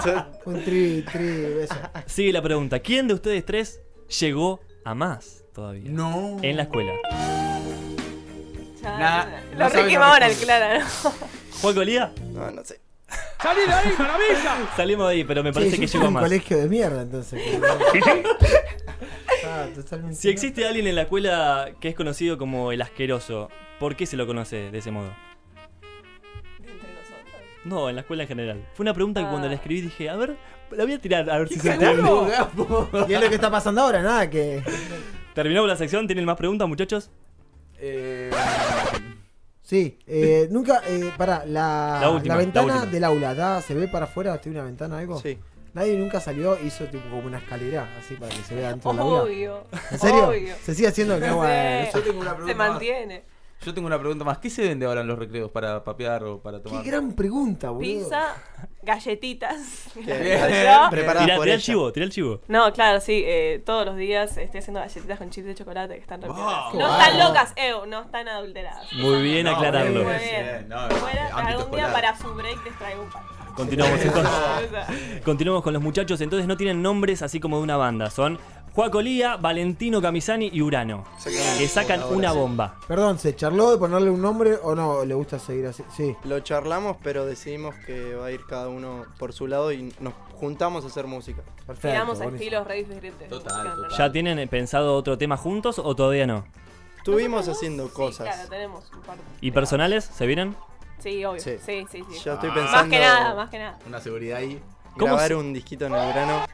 Yo- 0.06 0.26
Un 0.46 0.64
tri, 0.64 1.02
tri, 1.12 1.42
beso. 1.56 1.76
Sigue 2.06 2.32
la 2.34 2.42
pregunta. 2.42 2.80
¿Quién 2.80 3.08
de 3.08 3.14
ustedes 3.16 3.46
tres 3.46 3.82
llegó 4.20 4.60
a 4.86 4.94
más 4.96 5.44
todavía? 5.54 5.90
No. 5.90 6.38
En 6.42 6.56
la 6.58 6.64
escuela. 6.64 6.94
Chan. 8.82 9.00
Nah, 9.00 9.26
no 9.58 9.70
Ricky 9.70 9.94
la 9.94 10.00
Mora, 10.00 10.28
respuesta. 10.28 10.46
claro. 10.46 10.86
¿Juan 11.62 11.76
Colía? 11.76 12.12
no, 12.32 12.52
no 12.52 12.64
sé. 12.64 12.80
Salimos 14.76 15.08
de 15.08 15.14
ahí, 15.14 15.24
pero 15.24 15.44
me 15.44 15.54
parece 15.54 15.80
que 15.80 15.88
llegó 15.88 16.04
en 16.04 16.08
un 16.10 16.14
más. 16.14 16.24
colegio 16.24 16.58
de 16.58 16.68
mierda, 16.68 17.02
entonces. 17.04 17.42
ah. 19.46 19.68
Si 20.14 20.30
existe 20.30 20.66
alguien 20.68 20.88
en 20.88 20.96
la 20.96 21.04
escuela 21.04 21.70
que 21.80 21.90
es 21.90 21.96
conocido 21.96 22.38
como 22.38 22.72
el 22.72 22.82
asqueroso, 22.82 23.50
¿por 23.80 23.96
qué 23.96 24.06
se 24.06 24.18
lo 24.18 24.28
conoce 24.28 24.72
de 24.72 24.78
ese 24.78 24.92
modo? 24.92 25.10
Entre 26.60 26.74
nosotros. 26.94 27.42
No, 27.64 27.90
en 27.90 27.96
la 27.96 28.02
escuela 28.02 28.24
en 28.24 28.28
general. 28.30 28.66
Fue 28.74 28.84
una 28.84 28.94
pregunta 28.94 29.22
que 29.22 29.28
cuando 29.28 29.48
Ah. 29.48 29.52
la 29.52 29.56
escribí 29.56 29.82
dije, 29.82 30.10
a 30.10 30.16
ver, 30.16 30.36
la 30.72 30.84
voy 30.84 30.94
a 30.94 31.00
tirar 31.00 31.30
a 31.30 31.38
ver 31.40 31.48
si 31.50 31.60
se 31.60 31.72
entiende. 31.72 32.02
Y 33.08 33.14
es 33.14 33.22
lo 33.22 33.30
que 33.30 33.36
está 33.36 33.50
pasando 33.52 33.82
ahora, 33.82 34.02
nada, 34.02 34.30
que. 34.30 34.62
Terminó 35.34 35.62
con 35.62 35.70
la 35.70 35.78
sección, 35.78 36.08
¿tienen 36.08 36.26
más 36.26 36.36
preguntas, 36.36 36.68
muchachos? 36.68 37.10
Eh, 37.80 38.32
Sí, 39.68 40.00
eh, 40.08 40.48
nunca. 40.50 40.82
Eh, 40.88 41.12
pará, 41.18 41.44
la, 41.46 41.98
La 42.00 42.10
última, 42.10 42.36
la 42.36 42.40
ventana 42.40 42.86
del 42.86 43.04
aula, 43.04 43.36
¿da, 43.36 43.62
¿se 43.62 43.74
ve 43.74 43.90
para 43.90 44.06
afuera? 44.06 44.40
¿Tiene 44.40 44.60
una 44.60 44.66
ventana 44.66 45.00
algo? 45.00 45.20
Sí. 45.20 45.38
Nadie 45.74 45.98
nunca 45.98 46.22
salió, 46.22 46.58
hizo 46.64 46.86
tipo 46.86 47.04
como 47.10 47.28
una 47.28 47.40
escalera, 47.40 47.86
así 48.00 48.16
para 48.16 48.34
que 48.34 48.42
se 48.44 48.56
vea 48.56 48.70
dentro 48.70 48.92
del 48.92 49.02
aula. 49.02 49.24
Obvio. 49.24 49.64
¿En 49.92 50.00
serio? 50.00 50.30
Obvio. 50.30 50.56
Se 50.64 50.74
sigue 50.74 50.88
haciendo 50.88 51.20
bueno. 51.20 51.92
Yo 51.94 52.02
tengo 52.02 52.22
una 52.22 52.38
Se 52.46 52.56
mantiene. 52.56 53.24
Yo 53.66 53.74
tengo 53.74 53.88
una 53.88 54.00
pregunta 54.00 54.24
más. 54.24 54.38
¿Qué 54.38 54.50
se 54.50 54.62
vende 54.62 54.86
ahora 54.86 55.02
en 55.02 55.08
los 55.08 55.18
recreos 55.20 55.52
para 55.52 55.84
papear 55.84 56.24
o 56.24 56.40
para 56.42 56.62
tomar? 56.62 56.84
Qué 56.84 56.90
gran 56.90 57.12
pregunta, 57.14 57.70
boludo. 57.72 57.82
Pizza, 58.04 58.36
galletitas. 58.84 59.90
Por 59.94 60.04
tira 60.06 61.54
el 61.54 61.62
chivo, 61.62 61.92
tira 61.92 62.06
el 62.06 62.12
chivo. 62.12 62.42
No, 62.48 62.72
claro, 62.72 63.00
sí. 63.02 63.24
eh, 63.26 63.62
todos 63.66 63.86
los 63.86 63.98
días 63.98 64.38
estoy 64.38 64.60
haciendo 64.60 64.80
galletitas 64.80 65.18
con 65.18 65.30
chips 65.30 65.48
de 65.48 65.56
chocolate 65.56 65.96
que 65.96 66.02
están 66.02 66.22
re 66.22 66.28
piolas. 66.28 66.72
Wow. 66.72 66.80
No 66.82 66.92
están 67.00 67.20
locas, 67.20 67.54
eh, 67.56 67.74
no 67.88 68.02
están 68.02 68.28
adulteradas. 68.28 68.94
Muy 68.94 69.22
bien 69.24 69.46
No, 69.46 69.52
aclararlo. 69.56 70.04
Muy 70.04 70.14
bien. 70.14 70.46
bien. 70.46 70.70
no, 70.70 70.90
Fuera, 70.90 71.26
ámbito 71.26 71.38
algún 71.60 71.72
día 71.72 71.88
escolar. 71.88 71.92
para 71.94 72.18
su 72.18 72.34
break 72.36 72.64
les 72.66 72.78
traigo 72.78 73.04
un 73.04 73.10
par. 73.10 73.24
Continuamos 73.56 74.00
entonces. 74.06 75.22
Continuamos 75.26 75.64
con 75.64 75.74
los 75.74 75.82
muchachos, 75.82 76.22
entonces 76.22 76.48
no 76.48 76.56
tienen 76.58 76.82
nombres 76.82 77.22
así 77.24 77.40
como 77.40 77.58
de 77.58 77.64
una 77.64 77.76
banda. 77.76 78.10
Son 78.12 78.40
Juaco 78.78 79.02
Lía, 79.02 79.38
Valentino 79.38 80.00
Camisani 80.00 80.52
y 80.54 80.62
Urano. 80.62 81.04
Que 81.24 81.68
sacan 81.68 82.04
una 82.14 82.32
bomba. 82.32 82.76
Perdón, 82.88 83.18
¿se 83.18 83.36
charló 83.36 83.72
de 83.72 83.80
ponerle 83.80 84.12
un 84.12 84.22
nombre 84.22 84.54
o 84.62 84.76
no? 84.76 85.04
¿Le 85.04 85.16
gusta 85.16 85.40
seguir 85.40 85.66
así? 85.66 85.82
Sí. 85.96 86.16
Lo 86.26 86.40
charlamos, 86.42 86.96
pero 87.02 87.26
decidimos 87.26 87.74
que 87.88 88.14
va 88.14 88.28
a 88.28 88.32
ir 88.32 88.42
cada 88.48 88.68
uno 88.70 89.06
por 89.18 89.34
su 89.34 89.48
lado 89.48 89.72
y 89.72 89.92
nos 90.00 90.14
juntamos 90.36 90.84
a 90.84 90.90
hacer 90.90 91.08
música. 91.08 91.42
Perfecto. 91.66 91.88
Tiramos 91.88 92.22
a 92.22 92.26
buenísimo. 92.26 92.36
estilos 92.44 92.68
re 92.68 92.76
diferentes. 92.84 93.30
Total. 93.30 93.74
¿Ya 93.98 94.12
tienen 94.12 94.48
pensado 94.48 94.94
otro 94.96 95.18
tema 95.18 95.38
juntos 95.38 95.80
o 95.80 95.96
todavía 95.96 96.28
no? 96.28 96.46
Estuvimos 97.00 97.48
Nosotros 97.48 97.58
haciendo 97.58 97.88
sí, 97.88 97.94
cosas. 97.96 98.28
Claro, 98.28 98.48
tenemos 98.48 98.92
un 98.94 99.02
par. 99.02 99.18
¿Y 99.42 99.50
personales? 99.50 100.04
¿Se 100.06 100.28
vienen? 100.28 100.56
Sí, 101.00 101.26
obvio. 101.26 101.42
Sí, 101.42 101.58
Sí. 101.66 101.84
sí, 101.92 102.04
sí. 102.12 102.20
Yo 102.24 102.34
estoy 102.34 102.50
Más 102.50 102.60
pensando 102.60 102.92
que 102.92 103.00
nada, 103.00 103.34
más 103.34 103.50
que 103.50 103.58
nada. 103.58 103.80
Una 103.88 104.00
seguridad 104.00 104.38
ahí. 104.38 104.62
¿Cómo 104.94 105.14
grabar 105.14 105.28
se- 105.30 105.36
un 105.36 105.52
disquito 105.54 105.88
en 105.88 105.96
el 105.96 106.06
verano. 106.14 106.46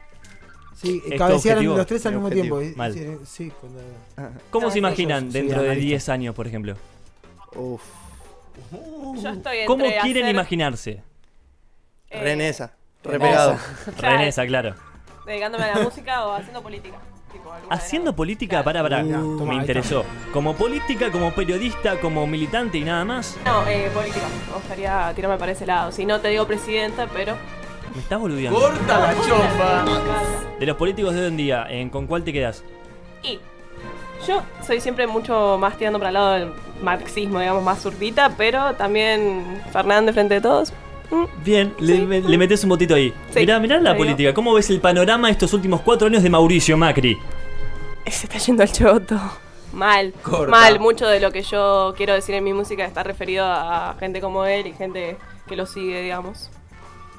Sí, 0.74 1.00
¿Es 1.04 1.12
tu 1.12 1.16
cabecearon 1.18 1.58
objetivo? 1.58 1.76
los 1.76 1.86
tres 1.86 2.06
al 2.06 2.12
Mi 2.12 2.16
mismo 2.18 2.28
objetivo. 2.28 2.58
tiempo. 2.60 2.78
Mal. 2.78 2.92
Sí, 2.94 3.06
Sí, 3.26 3.52
cuando- 3.60 3.80
¿Cómo 4.50 4.66
No, 4.66 4.70
se 4.70 4.78
eso 4.78 4.78
imaginan 4.78 5.30
dentro 5.30 5.58
de 5.62 5.66
analista. 5.68 5.86
10 5.86 6.08
años, 6.08 6.34
por 6.34 6.46
ejemplo? 6.46 6.76
Uf. 7.54 7.80
Yo 8.72 9.28
estoy 9.30 9.30
entre 9.34 9.66
¿Cómo 9.66 9.84
quieren 9.84 10.24
hacer, 10.24 10.34
imaginarse? 10.34 11.02
eh, 12.10 12.20
Renesa. 12.22 12.72
Repegado. 13.02 13.56
Renesa, 13.98 14.46
claro. 14.46 14.74
Dedicándome 15.26 15.64
a 15.64 15.76
la 15.78 15.82
música 15.84 16.26
o 16.26 16.32
haciendo 16.34 16.62
política. 16.62 16.96
Tipo, 17.32 17.52
Haciendo 17.70 18.10
las- 18.10 18.16
política, 18.16 18.62
Claro. 18.62 18.64
para, 18.64 18.82
para. 18.82 19.04
Uh, 19.04 19.38
toma, 19.38 19.44
Me 19.46 19.54
ahí 19.56 19.60
interesó. 19.60 20.04
Como 20.32 20.54
política, 20.54 21.10
como 21.10 21.32
periodista, 21.32 21.98
como 22.00 22.26
militante 22.26 22.78
y 22.78 22.84
nada 22.84 23.04
más. 23.04 23.36
No, 23.44 23.66
eh, 23.66 23.90
política. 23.92 24.26
Me 24.48 24.54
gustaría 24.54 25.12
tirarme 25.14 25.36
para 25.38 25.52
ese 25.52 25.66
lado. 25.66 25.90
Si 25.92 26.04
no 26.06 26.20
te 26.20 26.28
digo 26.28 26.46
presidenta, 26.46 27.06
pero. 27.12 27.36
Me 27.94 28.00
estás 28.00 28.18
boludeando. 28.18 28.58
¡Corta 28.58 28.98
la 28.98 29.14
chompa! 29.14 29.84
De 30.58 30.66
los 30.66 30.76
políticos 30.76 31.14
de 31.14 31.20
hoy 31.20 31.26
en 31.28 31.36
día, 31.36 31.66
¿en 31.68 31.90
¿con 31.90 32.06
cuál 32.06 32.24
te 32.24 32.32
quedas? 32.32 32.64
Y 33.22 33.38
yo 34.26 34.42
soy 34.66 34.80
siempre 34.80 35.06
mucho 35.06 35.56
más 35.60 35.76
tirando 35.78 35.98
para 35.98 36.08
el 36.10 36.14
lado 36.14 36.32
del 36.32 36.52
marxismo, 36.82 37.38
digamos, 37.40 37.62
más 37.62 37.80
zurdita, 37.82 38.34
pero 38.36 38.74
también 38.74 39.62
Fernández 39.72 40.14
frente 40.14 40.34
de 40.34 40.40
todos. 40.40 40.72
mm, 41.10 41.24
Bien, 41.44 41.74
le, 41.78 41.96
Sí. 41.96 42.02
me- 42.02 42.20
le 42.20 42.38
metes 42.38 42.62
un 42.64 42.70
botito 42.70 42.94
ahí. 42.94 43.12
Sí, 43.30 43.40
mirá, 43.40 43.58
mirá 43.60 43.78
la 43.80 43.96
política. 43.96 44.32
¿Cómo 44.34 44.54
ves 44.54 44.70
el 44.70 44.80
panorama 44.80 45.30
estos 45.30 45.52
últimos 45.52 45.80
cuatro 45.82 46.06
años 46.08 46.22
de 46.22 46.30
Mauricio 46.30 46.76
Macri? 46.76 47.18
Se 48.06 48.26
está 48.26 48.38
yendo 48.38 48.62
al 48.62 48.72
choto. 48.72 49.18
Mal, 49.72 50.12
Corta. 50.22 50.50
mal. 50.50 50.78
Mucho 50.80 51.06
de 51.06 51.20
lo 51.20 51.30
que 51.32 51.42
yo 51.42 51.94
quiero 51.96 52.14
decir 52.14 52.34
en 52.34 52.44
mi 52.44 52.52
música 52.52 52.84
está 52.84 53.02
referido 53.02 53.44
a 53.44 53.94
gente 53.98 54.20
como 54.20 54.44
él 54.46 54.66
y 54.68 54.72
gente 54.72 55.16
que 55.48 55.56
lo 55.56 55.66
sigue, 55.66 56.00
digamos. 56.02 56.48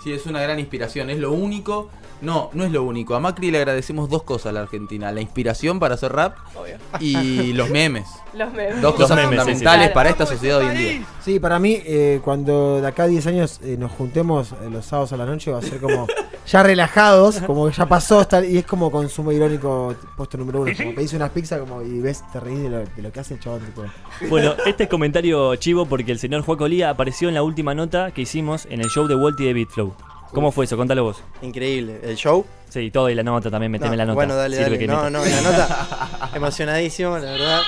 Sí, 0.05 0.13
es 0.13 0.27
una 0.27 0.39
gran 0.39 0.59
inspiración. 0.59 1.09
Es 1.09 1.17
lo 1.17 1.31
único. 1.31 1.89
No, 2.25 2.49
no 2.53 2.63
es 2.65 2.71
lo 2.71 2.83
único. 2.83 3.15
A 3.15 3.19
Macri 3.19 3.51
le 3.51 3.59
agradecemos 3.59 4.09
dos 4.09 4.23
cosas 4.23 4.47
a 4.47 4.51
la 4.51 4.61
Argentina: 4.61 5.11
la 5.11 5.21
inspiración 5.21 5.79
para 5.79 5.95
hacer 5.95 6.11
rap 6.11 6.35
Obvio. 6.55 6.77
y 6.99 7.53
los 7.53 7.69
memes. 7.69 8.07
Los 8.33 8.51
memes. 8.53 8.81
Dos 8.81 8.95
cosas 8.95 9.15
memes, 9.15 9.29
sí, 9.29 9.35
sí. 9.35 9.37
fundamentales 9.53 9.91
para 9.91 10.09
esta 10.09 10.25
sociedad 10.25 10.57
hoy 10.59 10.65
en 10.67 10.77
día. 10.77 11.05
Sí, 11.23 11.39
para 11.39 11.59
mí, 11.59 11.77
eh, 11.85 12.19
cuando 12.23 12.81
de 12.81 12.87
acá 12.87 13.03
a 13.03 13.07
10 13.07 13.27
años 13.27 13.59
eh, 13.63 13.77
nos 13.79 13.91
juntemos 13.91 14.51
eh, 14.51 14.69
los 14.69 14.85
sábados 14.85 15.13
a 15.13 15.17
la 15.17 15.25
noche, 15.25 15.51
va 15.51 15.59
a 15.59 15.61
ser 15.61 15.79
como 15.79 16.07
ya 16.47 16.61
relajados, 16.63 17.39
como 17.41 17.67
que 17.67 17.73
ya 17.73 17.85
pasó, 17.85 18.21
está- 18.21 18.45
y 18.45 18.57
es 18.57 18.65
como 18.65 18.91
consumo 18.91 19.31
irónico 19.31 19.95
puesto 20.17 20.37
número 20.37 20.61
uno. 20.61 20.71
Como 20.75 20.93
pedís 20.95 21.13
unas 21.13 21.29
pizzas 21.31 21.59
como, 21.59 21.81
y 21.81 21.99
ves, 22.01 22.23
te 22.33 22.39
reís 22.39 22.61
de 22.63 22.69
lo, 22.69 22.77
de 22.79 23.01
lo 23.01 23.11
que 23.11 23.19
hace 23.19 23.35
el 23.35 23.39
chabón. 23.39 23.61
tipo. 23.61 23.83
Bueno, 24.29 24.53
este 24.65 24.83
es 24.83 24.89
comentario 24.89 25.55
chivo 25.55 25.85
porque 25.85 26.11
el 26.11 26.19
señor 26.19 26.41
Juaco 26.41 26.67
Lía 26.67 26.89
apareció 26.89 27.29
en 27.29 27.35
la 27.35 27.43
última 27.43 27.73
nota 27.73 28.11
que 28.11 28.21
hicimos 28.23 28.65
en 28.65 28.81
el 28.81 28.89
show 28.89 29.07
de 29.07 29.15
Walt 29.15 29.39
y 29.39 29.45
de 29.45 29.53
Beatflow. 29.53 29.93
¿Cómo 30.35 30.51
fue 30.51 30.65
eso? 30.65 30.75
Contalo 30.75 31.05
vos. 31.05 31.23
Increíble. 31.41 32.01
¿El 32.03 32.17
show? 32.17 32.45
Sí, 32.69 32.91
todo 32.91 33.09
y 33.09 33.15
la 33.15 33.23
nota 33.23 33.49
también, 33.49 33.71
meteme 33.71 33.91
No, 33.91 33.95
la 33.95 34.05
nota. 34.05 34.15
Bueno, 34.15 34.35
dale, 34.35 34.57
Sirve 34.57 34.71
dale. 34.71 34.79
que 34.79 34.87
No, 34.87 35.09
no, 35.09 35.23
la 35.23 35.41
nota. 35.41 36.29
Emocionadísimo, 36.35 37.17
la 37.17 37.31
verdad. 37.31 37.61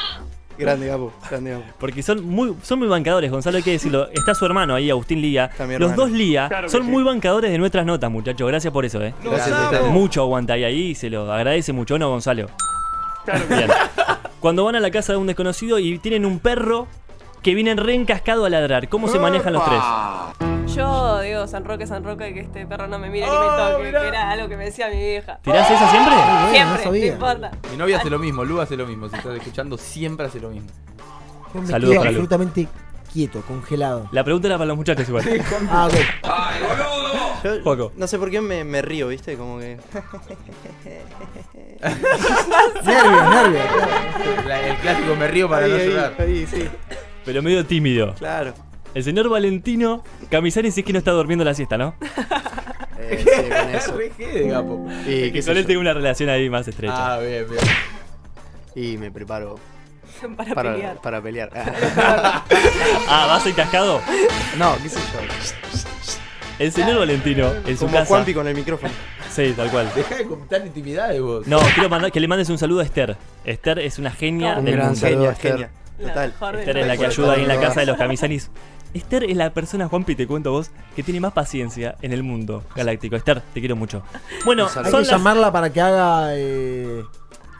Grande, 0.57 0.87
Gapo. 0.87 1.13
Grande, 1.29 1.51
Gapo. 1.51 1.63
Porque 1.79 2.03
son 2.03 2.25
muy, 2.27 2.53
son 2.63 2.79
muy 2.79 2.89
bancadores, 2.89 3.31
Gonzalo, 3.31 3.55
hay 3.57 3.63
que 3.63 3.71
decirlo. 3.71 4.09
Está 4.11 4.35
su 4.35 4.45
hermano 4.45 4.75
ahí, 4.75 4.89
Agustín 4.89 5.21
Lía. 5.21 5.49
Los 5.79 5.95
dos 5.95 6.11
Lía 6.11 6.49
son 6.67 6.85
muy 6.85 7.03
bancadores 7.03 7.51
de 7.51 7.57
nuestras 7.57 7.85
notas, 7.85 8.11
muchachos. 8.11 8.45
Gracias 8.45 8.73
por 8.73 8.83
eso, 8.83 9.01
eh. 9.01 9.13
Gracias 9.23 9.51
a 9.51 9.63
ustedes. 9.65 9.91
Mucho 9.91 10.23
aguanta 10.23 10.53
ahí, 10.53 10.65
ahí 10.65 10.79
y 10.87 10.95
se 10.95 11.09
lo 11.09 11.31
agradece 11.31 11.71
mucho, 11.71 11.95
¿o 11.95 11.99
¿no, 11.99 12.09
Gonzalo? 12.09 12.47
Bien. 13.49 13.69
Cuando 14.41 14.65
van 14.65 14.75
a 14.75 14.81
la 14.81 14.91
casa 14.91 15.13
de 15.13 15.17
un 15.19 15.27
desconocido 15.27 15.79
y 15.79 15.99
tienen 15.99 16.25
un 16.25 16.39
perro 16.39 16.87
que 17.41 17.55
viene 17.55 17.75
reencascado 17.75 18.43
a 18.43 18.49
ladrar, 18.49 18.89
¿cómo 18.89 19.07
se 19.07 19.19
manejan 19.19 19.53
los 19.53 19.63
tres? 19.63 20.56
Yo 20.77 21.21
digo 21.21 21.47
San 21.47 21.65
Roque, 21.65 21.87
San 21.87 22.03
Roque, 22.03 22.33
que 22.33 22.41
este 22.41 22.65
perro 22.67 22.87
no 22.87 22.99
me 22.99 23.09
mire 23.09 23.25
ni 23.25 23.31
me 23.31 23.37
toque, 23.39 23.91
que 23.91 24.07
era 24.07 24.29
algo 24.31 24.47
que 24.47 24.57
me 24.57 24.65
decía 24.65 24.87
mi 24.89 24.97
vieja. 24.97 25.39
¿Tirás 25.41 25.69
esa 25.71 25.89
siempre? 25.91 26.13
Siempre, 26.51 26.63
no 26.65 26.77
no, 26.77 26.83
sabía. 26.83 27.07
importa. 27.13 27.51
Mi 27.71 27.77
novia 27.77 27.97
hace 27.97 28.09
lo 28.09 28.19
mismo, 28.19 28.43
Lu 28.45 28.61
hace 28.61 28.77
lo 28.77 28.85
mismo. 28.85 29.09
Si 29.09 29.15
estás 29.15 29.35
escuchando, 29.35 29.77
siempre 29.77 30.27
hace 30.27 30.39
lo 30.39 30.49
mismo. 30.49 30.69
Yo 31.53 31.61
me 31.61 31.67
Saludos 31.67 31.91
quedo 31.93 32.01
para 32.01 32.11
Lu. 32.11 32.17
absolutamente 32.21 32.67
quieto, 33.11 33.41
congelado. 33.41 34.07
La 34.11 34.23
pregunta 34.23 34.47
era 34.47 34.57
para 34.57 34.67
los 34.67 34.77
muchachos 34.77 35.07
igual. 35.09 35.25
Ah, 35.71 35.87
ok. 35.87 35.95
Yo 37.43 37.61
Juaco. 37.63 37.91
no 37.95 38.07
sé 38.07 38.17
por 38.19 38.29
qué 38.31 38.41
me, 38.41 38.63
me 38.63 38.81
río, 38.81 39.07
¿viste? 39.07 39.37
Como 39.37 39.59
que. 39.59 39.77
Nervios, 42.83 43.29
nervios. 43.29 43.65
La- 44.45 44.67
el 44.67 44.75
clásico 44.77 45.15
me 45.15 45.27
río 45.27 45.47
para 45.49 45.65
ahí, 45.65 45.71
no 45.71 45.77
ahí, 45.77 45.87
llorar. 45.89 46.13
ahí, 46.19 46.47
sí. 46.47 46.67
Pero 47.25 47.41
medio 47.43 47.65
tímido. 47.65 48.13
Claro. 48.15 48.53
El 48.93 49.03
señor 49.03 49.29
Valentino 49.29 50.03
Camisani 50.29 50.71
sí 50.71 50.79
es 50.81 50.85
que 50.85 50.93
no 50.93 50.99
está 50.99 51.11
durmiendo 51.11 51.43
la 51.45 51.53
siesta, 51.53 51.77
¿no? 51.77 51.95
Eh, 52.99 53.19
sí, 53.23 53.49
con 53.49 53.75
eso. 53.75 53.97
Jede, 54.17 54.47
Gapo. 54.49 54.85
Y, 55.03 55.05
Que 55.05 55.31
qué 55.33 55.41
sé 55.43 55.49
con 55.51 55.57
él 55.57 55.63
yo. 55.63 55.67
tengo 55.67 55.81
una 55.81 55.93
relación 55.93 56.29
ahí 56.29 56.49
más 56.49 56.67
estrecha. 56.67 57.13
Ah, 57.13 57.19
bien, 57.19 57.45
bien. 57.47 57.63
y 58.75 58.97
me 58.97 59.11
preparo 59.11 59.59
Para, 60.35 60.53
para, 60.55 60.73
pelear. 60.73 60.97
para 61.01 61.21
pelear. 61.21 61.49
Ah, 63.07 63.25
¿vas 63.27 63.45
a 63.45 63.49
ir 63.49 63.55
cascado? 63.55 64.01
no, 64.57 64.75
qué 64.81 64.89
sé 64.89 64.99
yo. 64.99 65.19
El 66.59 66.71
señor 66.71 66.97
Valentino, 66.97 67.53
en 67.67 67.77
su 67.77 67.85
Como 67.85 67.93
casa. 67.93 68.05
Juanpi 68.07 68.33
con 68.33 68.47
el 68.47 68.55
micrófono. 68.55 68.91
Sí, 69.29 69.53
tal 69.55 69.69
cual. 69.69 69.91
Deja 69.95 70.15
de 70.15 70.25
contar 70.25 70.65
intimidades 70.65 71.21
vos. 71.21 71.45
No, 71.47 71.59
quiero 71.75 71.89
mandar, 71.89 72.11
que 72.11 72.19
le 72.19 72.27
mandes 72.27 72.49
un 72.49 72.57
saludo 72.57 72.79
a 72.81 72.83
Esther. 72.83 73.15
Esther 73.45 73.77
es 73.79 73.99
una 73.99 74.09
genia 74.11 74.57
Un 74.57 74.65
del 74.65 74.73
gran 74.75 74.87
mundo. 74.87 74.99
saludo 74.99 75.17
Genia, 75.19 75.31
Esther. 75.33 75.51
genia. 75.51 75.69
Total. 76.01 76.29
mejor 76.31 76.53
de 76.55 76.59
Esther 76.61 76.77
es 76.79 76.87
la 76.87 76.97
que 76.97 77.05
ayuda 77.05 77.33
ahí 77.33 77.41
en 77.43 77.47
la 77.47 77.59
casa 77.59 77.79
de 77.81 77.85
los 77.85 77.97
camisanis. 77.97 78.49
Esther 78.97 79.23
es 79.23 79.35
la 79.37 79.53
persona, 79.53 79.87
Juanpi, 79.87 80.15
te 80.15 80.27
cuento 80.27 80.51
vos, 80.51 80.71
que 80.95 81.03
tiene 81.03 81.19
más 81.19 81.33
paciencia 81.33 81.95
en 82.01 82.13
el 82.13 82.23
mundo 82.23 82.63
galáctico. 82.75 83.15
Esther, 83.15 83.41
te 83.53 83.59
quiero 83.59 83.75
mucho. 83.75 84.03
Bueno. 84.45 84.65
Hay 84.65 84.71
son 84.73 84.83
que 84.83 84.91
las- 84.91 85.09
llamarla 85.09 85.51
para 85.51 85.71
que 85.71 85.81
haga. 85.81 86.35
Eh, 86.35 87.03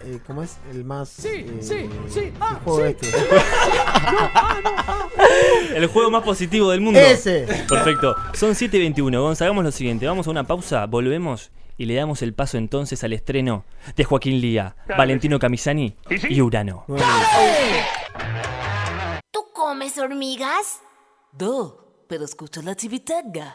eh, 0.04 0.20
¿Cómo 0.28 0.44
es? 0.44 0.58
El 0.72 0.84
más. 0.86 1.10
Sí, 1.10 1.46
sí, 1.60 1.90
sí. 2.08 2.20
el 2.20 2.34
juego 2.64 2.86
este. 2.86 3.10
el 5.76 5.86
juego 5.88 6.12
más 6.12 6.24
positivo 6.24 6.72
del 6.72 6.82
mundo. 6.82 7.00
Ese. 7.00 7.48
Perfecto. 7.68 8.16
Son 8.34 8.52
7.21. 8.52 9.20
Gonza, 9.20 9.46
hagamos 9.46 9.64
lo 9.64 9.72
siguiente. 9.72 10.06
Vamos 10.08 10.28
a 10.28 10.32
una 10.32 10.44
pausa, 10.46 10.86
volvemos 10.86 11.52
y 11.78 11.86
le 11.86 11.96
damos 11.96 12.22
el 12.22 12.34
paso 12.34 12.58
entonces 12.58 13.04
al 13.04 13.14
estreno 13.14 13.64
de 13.96 14.04
Joaquín 14.04 14.42
Lía, 14.42 14.76
Valentino 14.98 15.40
Camisani 15.40 15.96
y 16.30 16.42
Urano. 16.42 16.86
¿Tú 19.32 19.46
comes 19.54 19.98
hormigas? 19.98 20.80
Do, 21.32 22.06
pero 22.08 22.26
escucho 22.26 22.62
la 22.62 22.76
chivitanga. 22.76 23.54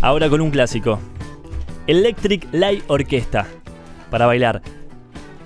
Ahora 0.00 0.28
con 0.28 0.40
un 0.40 0.50
clásico. 0.50 0.98
Electric 1.86 2.48
Light 2.52 2.84
Orchestra. 2.88 3.46
Para 4.10 4.26
bailar. 4.26 4.60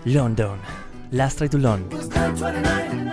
London. 0.05 0.59
Last 1.11 1.39
Try 1.39 1.49
to 1.51 1.59
London. 1.59 3.06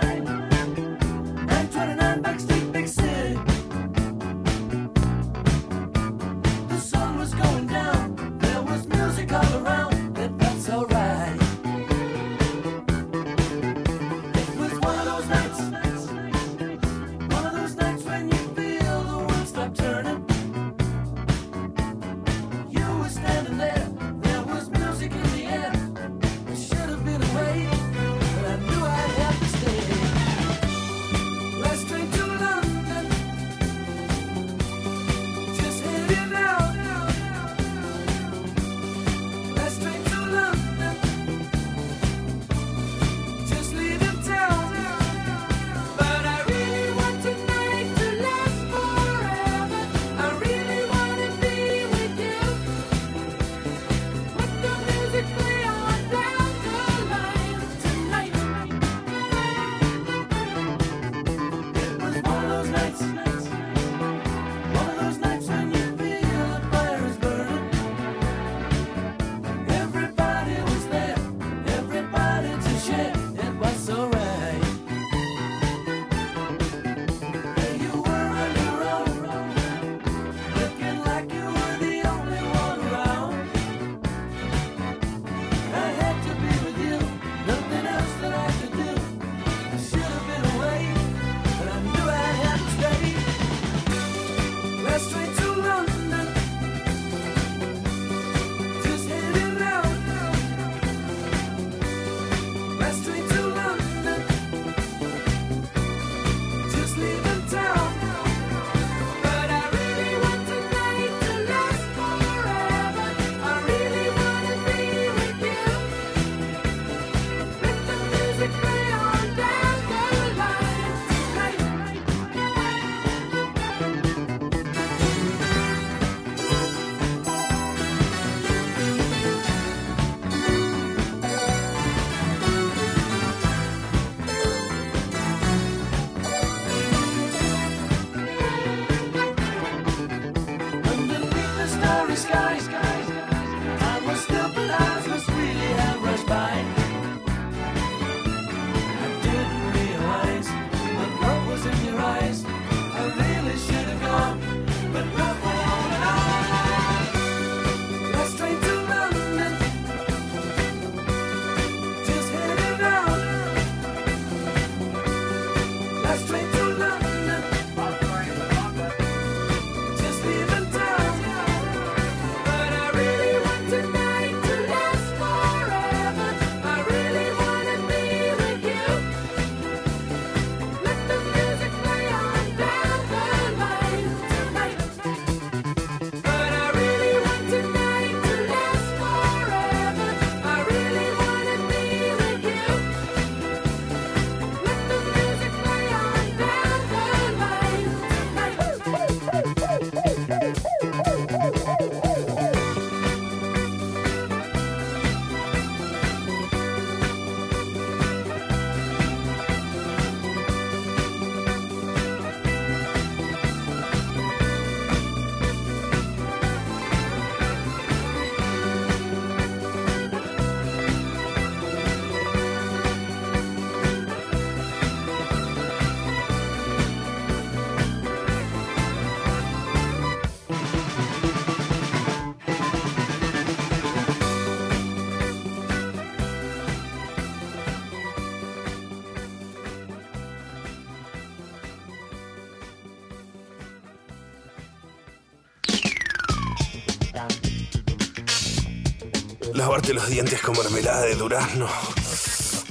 Lavarte 249.84 249.94
los 249.94 250.08
dientes 250.08 250.40
con 250.40 250.56
mermelada 250.56 251.02
de 251.02 251.14
durazno. 251.14 251.68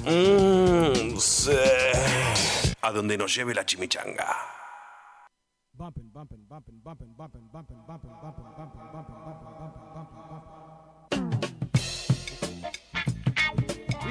Mmm, 0.04 1.16
sí. 1.20 1.52
A 2.82 2.92
donde 2.92 3.18
nos 3.18 3.36
lleve 3.36 3.54
la 3.54 3.64
chimichanga. 3.64 4.36
We 5.78 5.86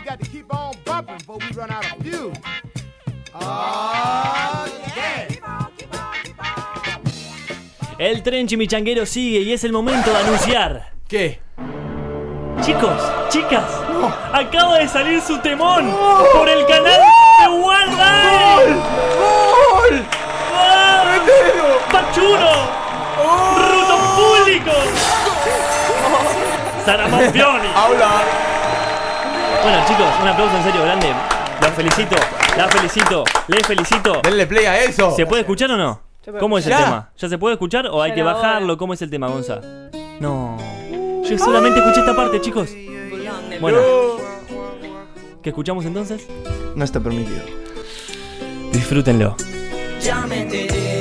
got 0.05 0.21
to 0.21 0.27
keep 0.31 0.47
on 0.55 0.75
bumping 0.85 1.19
before 1.19 1.38
we 1.38 1.57
run 1.57 1.71
out 1.73 1.85
of 1.85 1.99
fuel. 2.03 2.33
Oh, 3.35 4.67
yeah. 4.95 5.29
El 7.99 8.23
tren 8.23 8.47
chimichanguero 8.47 9.07
sigue 9.07 9.41
y 9.41 9.53
es 9.53 9.65
el 9.65 9.73
momento 9.73 10.11
de 10.11 10.17
anunciar. 10.19 10.93
¿Qué? 11.09 11.41
Chicos, 12.64 13.03
chicas, 13.29 13.64
acaba 14.33 14.79
de 14.79 14.87
salir 14.88 15.20
su 15.20 15.37
temón 15.38 15.92
por 16.33 16.48
el 16.48 16.64
canal 16.66 17.01
de 17.40 17.48
Warner. 17.48 18.77
¡Gol! 19.18 20.05
¡Pachuno! 21.90 22.51
¡Ruto 23.57 23.96
público! 24.16 24.70
¡Saramampioni! 26.85 27.68
¡Habla! 27.75 28.11
Bueno, 29.62 29.79
chicos, 29.87 30.07
un 30.22 30.29
aplauso 30.29 30.57
en 30.57 30.62
serio 30.62 30.83
grande. 30.83 31.12
Los 31.61 31.70
felicito, 31.70 32.16
la 32.57 32.68
felicito, 32.68 33.25
les 33.48 33.66
felicito. 33.66 34.20
Denle 34.22 34.46
play 34.46 34.66
a 34.66 34.83
eso. 34.85 35.11
¿Se 35.16 35.27
puede 35.27 35.42
escuchar 35.42 35.70
o 35.72 35.77
no? 35.77 36.01
¿Cómo 36.38 36.59
es 36.59 36.66
el 36.66 36.72
escuchar. 36.72 36.90
tema? 36.90 37.11
¿Ya 37.16 37.29
se 37.29 37.38
puede 37.38 37.55
escuchar 37.55 37.87
o 37.88 38.01
hay 38.03 38.11
Ya 38.11 38.14
que 38.16 38.22
bajarlo? 38.22 38.77
¿Cómo 38.77 38.94
es 38.94 39.03
el 39.03 39.11
tema, 39.11 39.27
Gonza? 39.27 39.61
No. 40.20 40.82
Yo 41.29 41.39
solamente 41.39 41.81
escuché 41.81 42.01
esta 42.01 42.15
parte, 42.15 42.41
chicos. 42.41 42.71
Bueno. 43.61 43.79
¿Qué 45.43 45.51
escuchamos 45.51 45.85
entonces? 45.85 46.27
No 46.77 46.85
está 46.85 47.01
permitido. 47.01 47.43
Disfrútenlo. 48.73 49.37
Ya 50.01 50.27
me 50.27 50.43
enteré 50.43 50.92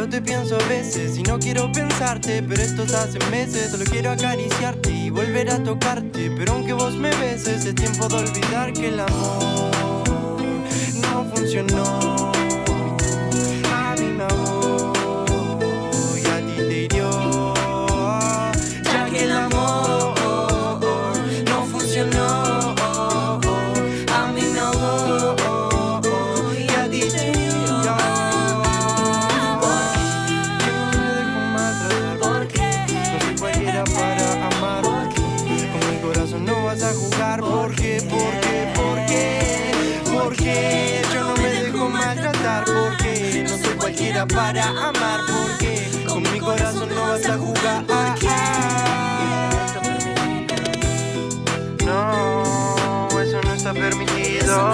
solo 0.00 0.12
te 0.12 0.22
pienso 0.22 0.56
a 0.56 0.66
veces 0.66 1.18
y 1.18 1.22
no 1.24 1.38
quiero 1.38 1.70
pensarte, 1.72 2.42
pero 2.42 2.62
estos 2.62 2.94
hace 2.94 3.18
meses, 3.30 3.70
solo 3.70 3.84
quiero 3.84 4.10
acariciarte 4.10 4.90
y 4.90 5.10
volver 5.10 5.50
a 5.50 5.62
tocarte, 5.62 6.30
pero 6.38 6.52
aunque 6.52 6.72
vos 6.72 6.96
me 6.96 7.10
beses, 7.16 7.66
es 7.66 7.74
tiempo 7.74 8.08
de 8.08 8.16
olvidar 8.16 8.72
que 8.72 8.88
el 8.88 9.00
amor 9.00 9.70
no 11.02 11.24
funcionó. 11.34 12.19
Para 44.26 44.66
amar. 44.68 45.20
¿Por 45.26 45.58
qué? 45.58 46.04
Con 46.06 46.22
mi 46.22 46.38
corazón 46.38 46.88
no 46.88 47.08
vas 47.08 47.26
a 47.26 47.38
jugar. 47.38 47.84
No, 51.84 53.08
eso 53.20 53.40
no 53.42 53.54
está 53.54 53.72
permitido. 53.72 54.70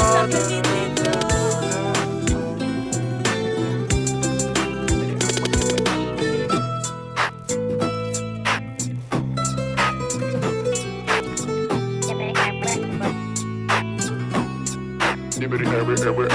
Me 15.38 16.26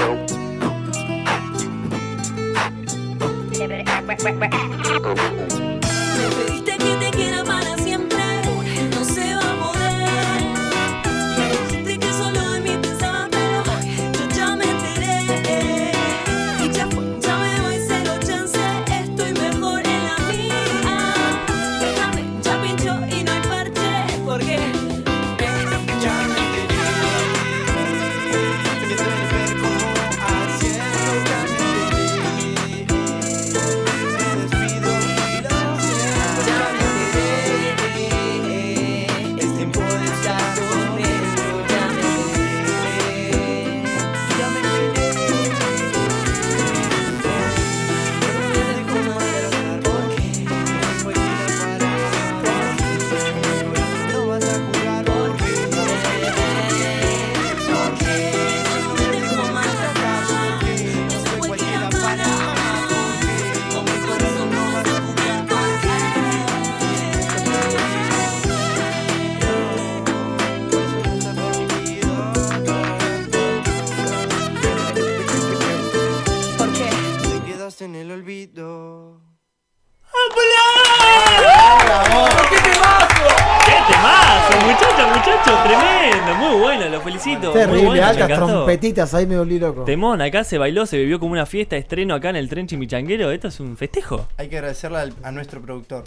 ahí 89.14 89.26
me 89.26 89.38
volví 89.38 89.58
loco. 89.58 89.84
Temón, 89.84 90.20
acá 90.20 90.42
se 90.44 90.58
bailó, 90.58 90.86
se 90.86 90.96
bebió 90.98 91.20
como 91.20 91.32
una 91.32 91.46
fiesta, 91.46 91.76
estreno 91.76 92.14
acá 92.14 92.30
en 92.30 92.36
el 92.36 92.48
tren 92.48 92.66
chimichanguero. 92.66 93.30
Esto 93.30 93.48
es 93.48 93.60
un 93.60 93.76
festejo. 93.76 94.26
Hay 94.36 94.48
que 94.48 94.56
agradecerle 94.58 94.98
al- 94.98 95.14
a 95.22 95.30
nuestro 95.30 95.60
productor. 95.60 96.04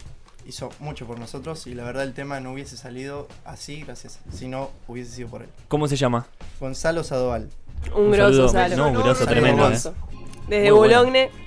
Hizo 0.48 0.70
mucho 0.80 1.08
por 1.08 1.18
nosotros 1.18 1.66
y 1.68 1.74
la 1.74 1.84
verdad 1.86 2.04
el 2.04 2.14
tema 2.14 2.40
no 2.40 2.52
hubiese 2.54 2.78
salido 2.78 3.28
así, 3.46 3.82
gracias. 3.84 4.20
Si 4.32 4.48
no, 4.48 4.70
hubiese 4.88 5.12
sido 5.12 5.30
por 5.30 5.42
él. 5.42 5.50
¿Cómo 5.68 5.88
se 5.88 5.96
llama? 5.96 6.28
Gonzalo 6.60 7.04
Sadoval. 7.04 7.50
Un 7.96 8.04
Un 8.06 8.12
grosso, 8.12 8.50
saludo. 8.50 8.50
Salo. 8.50 8.76
No, 8.78 8.88
un 8.90 8.94
grosso 9.04 9.24
Un 9.24 9.30
tremendo, 9.30 9.68
grosso. 9.68 9.90
eh. 9.90 10.16
Desde 10.48 10.72
Muy 10.72 10.78
bueno. 10.90 11.45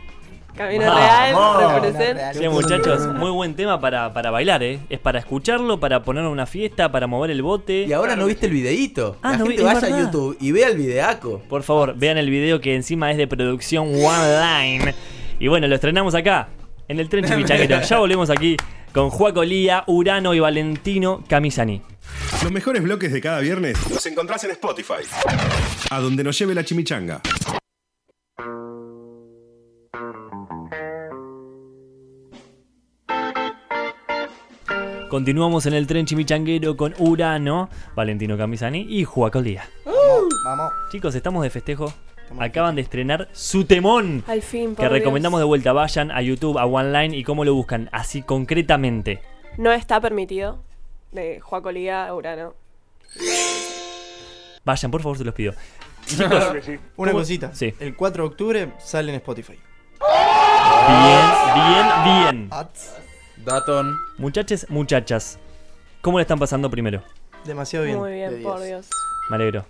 Camino 0.59 0.85
Vamos. 0.87 1.57
Real, 1.59 1.81
represent. 1.83 2.19
Sí, 2.37 2.49
muchachos, 2.49 3.07
muy 3.15 3.31
buen 3.31 3.55
tema 3.55 3.81
para, 3.81 4.13
para 4.13 4.31
bailar, 4.33 4.63
¿eh? 4.63 4.81
Es 4.91 4.99
para 4.99 5.21
escucharlo, 5.21 5.79
para 5.79 6.03
poner 6.03 6.25
una 6.25 6.47
fiesta, 6.47 6.91
para 6.91 7.07
mover 7.07 7.31
el 7.31 7.43
bote. 7.43 7.85
Y 7.89 7.93
ahora 7.93 8.17
no 8.17 8.27
viste 8.27 8.47
el 8.47 8.53
videíto. 8.53 9.17
Ah, 9.23 9.33
la 9.33 9.39
no 9.39 9.45
vi- 9.45 9.51
gente 9.57 9.63
es 9.63 9.75
vaya 9.75 9.79
a 9.79 9.91
verdad. 9.91 10.05
YouTube 10.13 10.37
y 10.41 10.53
vea 10.53 10.69
el 10.69 10.77
videaco. 10.77 11.41
Por 11.49 11.63
favor, 11.63 11.95
vean 11.97 12.19
el 12.19 12.29
video 12.29 12.61
que 12.61 12.75
encima 12.75 13.11
es 13.11 13.17
de 13.17 13.27
producción 13.29 13.87
One 13.89 14.41
Line. 14.81 14.95
Y 15.39 15.47
bueno, 15.49 15.69
lo 15.69 15.75
estrenamos 15.77 16.15
acá, 16.17 16.49
en 16.89 16.99
el 16.99 17.09
tren 17.09 17.25
chimichaguero. 17.25 17.81
Ya 17.89 17.99
volvemos 17.99 18.29
aquí 18.29 18.57
con 18.93 19.11
Juaco 19.11 19.45
Lía, 19.45 19.85
Urano 19.87 20.35
y 20.35 20.41
Valentino 20.41 21.23
Camisani. 21.29 21.83
Los 22.43 22.51
mejores 22.51 22.83
bloques 22.83 23.13
de 23.13 23.21
cada 23.21 23.39
viernes 23.41 23.77
los 23.91 24.05
encontrás 24.07 24.43
en 24.45 24.51
Spotify. 24.53 24.95
A 25.91 26.01
donde 26.01 26.25
nos 26.25 26.37
lleve 26.39 26.55
la 26.55 26.65
chimichanga. 26.65 27.21
Continuamos 35.09 35.65
en 35.67 35.73
el 35.75 35.87
tren 35.87 36.05
chimichanguero 36.05 36.77
con 36.77 36.95
Urano, 36.99 37.71
Valentino 37.95 38.37
Camisani 38.37 38.87
y 38.89 39.05
Juaco 39.05 39.41
Lía. 39.41 39.67
Vamos. 40.45 40.73
Chicos, 40.93 41.15
estamos 41.15 41.43
de 41.43 41.51
festejo. 41.51 41.93
Acaban 42.39 42.75
de 42.75 42.83
estrenar 42.83 43.29
su 43.33 43.65
temón. 43.65 44.23
Al 44.27 44.43
fin, 44.43 44.75
por 44.75 44.85
Que 44.85 44.89
recomendamos 44.91 45.41
de 45.41 45.45
vuelta. 45.47 45.73
Vayan 45.73 46.11
a 46.11 46.21
YouTube, 46.21 46.59
a 46.59 46.67
OneLine 46.67 47.17
y 47.17 47.25
cómo 47.25 47.45
lo 47.47 47.55
buscan. 47.55 47.89
Así 47.91 48.21
concretamente. 48.23 49.23
No 49.57 49.73
está 49.73 49.99
permitido. 50.01 50.59
De 51.11 51.41
Juaco 51.41 51.73
Liga, 51.73 52.13
Urano. 52.15 52.53
Vayan, 54.65 54.91
por 54.91 55.01
favor, 55.01 55.17
se 55.17 55.25
los 55.25 55.35
pido. 55.35 55.55
Una 56.97 57.13
¿cómo- 57.13 57.13
cosita. 57.21 57.55
Sí. 57.55 57.73
El 57.81 57.97
4 57.97 58.25
de 58.25 58.29
octubre 58.29 58.73
sale 58.79 59.11
en 59.11 59.17
Spotify. 59.17 59.59
Bien, 60.87 61.31
bien, 61.55 62.49
bien. 62.49 62.51
Daton. 63.45 63.97
Muchachos, 64.19 64.67
muchachas. 64.69 65.39
¿Cómo 66.01 66.19
le 66.19 66.23
están 66.23 66.39
pasando 66.39 66.71
primero? 66.71 67.03
Demasiado 67.45 67.85
bien. 67.85 67.99
Muy 67.99 68.13
bien, 68.13 68.31
de 68.31 68.43
por 68.43 68.59
10. 68.59 68.69
Dios. 68.69 68.91
Me 69.31 69.37
alegro. 69.37 69.65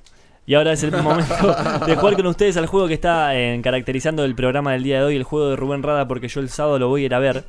Y 0.47 0.55
ahora 0.55 0.73
es 0.73 0.83
el 0.83 0.91
momento 1.03 1.55
de 1.87 1.97
jugar 1.97 2.17
con 2.17 2.27
ustedes 2.27 2.57
al 2.57 2.67
juego 2.67 2.89
que 2.89 2.95
está 2.95 3.37
eh, 3.37 3.61
caracterizando 3.63 4.25
el 4.25 4.35
programa 4.35 4.73
del 4.73 4.83
día 4.83 4.99
de 4.99 5.05
hoy, 5.05 5.17
el 5.17 5.23
juego 5.23 5.51
de 5.51 5.57
Rubén 5.57 5.83
Rada, 5.83 6.09
porque 6.09 6.29
yo 6.29 6.41
el 6.41 6.49
sábado 6.49 6.79
lo 6.79 6.89
voy 6.89 7.03
a 7.03 7.07
ir 7.07 7.15
a 7.15 7.19
ver. 7.19 7.45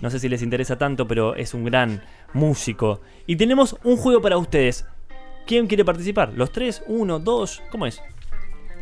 No 0.00 0.10
sé 0.10 0.20
si 0.20 0.28
les 0.28 0.42
interesa 0.42 0.78
tanto, 0.78 1.08
pero 1.08 1.34
es 1.34 1.54
un 1.54 1.64
gran 1.64 2.02
músico. 2.32 3.00
Y 3.26 3.36
tenemos 3.36 3.76
un 3.82 3.96
juego 3.96 4.22
para 4.22 4.38
ustedes. 4.38 4.86
¿Quién 5.46 5.66
quiere 5.66 5.84
participar? 5.84 6.32
¿Los 6.34 6.52
tres? 6.52 6.82
¿Uno? 6.86 7.18
¿Dos? 7.18 7.62
¿Cómo 7.70 7.86
es? 7.86 8.00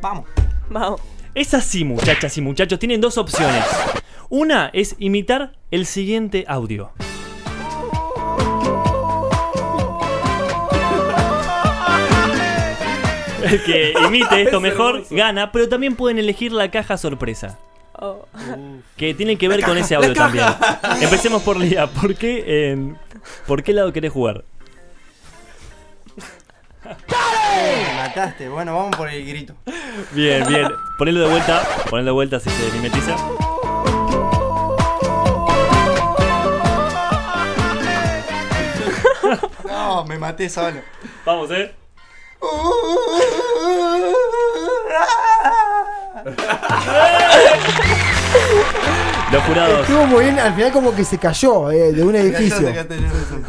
Vamos. 0.01 0.27
Vamos. 0.68 1.01
Es 1.35 1.53
así, 1.55 1.85
muchachas 1.85 2.37
y 2.38 2.40
muchachos. 2.40 2.79
Tienen 2.79 3.01
dos 3.01 3.18
opciones. 3.18 3.64
Una 4.29 4.70
es 4.73 4.97
imitar 4.99 5.53
el 5.70 5.87
siguiente 5.87 6.44
audio. 6.49 6.92
El 13.44 13.62
que 13.62 13.92
imite 14.07 14.42
esto 14.42 14.57
Es 14.57 14.62
mejor 14.62 14.94
hermoso. 14.97 15.14
gana, 15.14 15.53
pero 15.53 15.68
también 15.68 15.97
pueden 15.97 16.18
elegir 16.18 16.53
la 16.53 16.70
caja 16.70 16.97
sorpresa. 16.97 17.59
Oh. 17.99 18.27
Que 18.97 19.12
tiene 19.14 19.37
que 19.37 19.49
ver 19.49 19.61
La 19.61 19.66
con 19.66 19.75
caja, 19.77 19.85
ese 19.87 19.94
audio 19.97 20.14
también. 20.14 20.47
Empecemos 21.01 21.42
por 21.42 21.59
Lía. 21.59 21.87
¿Por 21.87 22.14
qué, 22.16 22.70
en- 22.73 22.99
¿Por 23.47 23.62
qué 23.62 23.73
lado 23.75 23.92
querés 23.92 24.12
jugar? 24.12 24.44
Me 26.85 27.97
mataste. 27.97 28.49
Bueno, 28.49 28.75
vamos 28.75 28.97
por 28.97 29.09
el 29.11 29.25
grito. 29.27 29.55
Bien, 30.12 30.46
bien. 30.46 30.68
Ponelo 30.98 31.20
de 31.20 31.28
vuelta. 31.28 31.62
Ponelo 31.90 32.07
de 32.07 32.12
vuelta 32.12 32.40
si 32.40 32.50
se 32.50 32.72
mimetiza. 32.72 33.16
No, 39.66 40.04
me 40.04 40.18
maté 40.18 40.48
solo. 40.48 40.80
Vamos, 41.24 41.50
eh. 41.50 41.74
Los 49.33 49.42
jurados. 49.44 49.80
Estuvo 49.80 50.07
muy 50.07 50.24
bien, 50.24 50.38
al 50.38 50.54
final 50.54 50.72
como 50.72 50.94
que 50.94 51.04
se 51.04 51.18
cayó 51.18 51.70
eh, 51.70 51.92
de 51.92 52.02
un 52.04 52.14
edificio. 52.14 52.72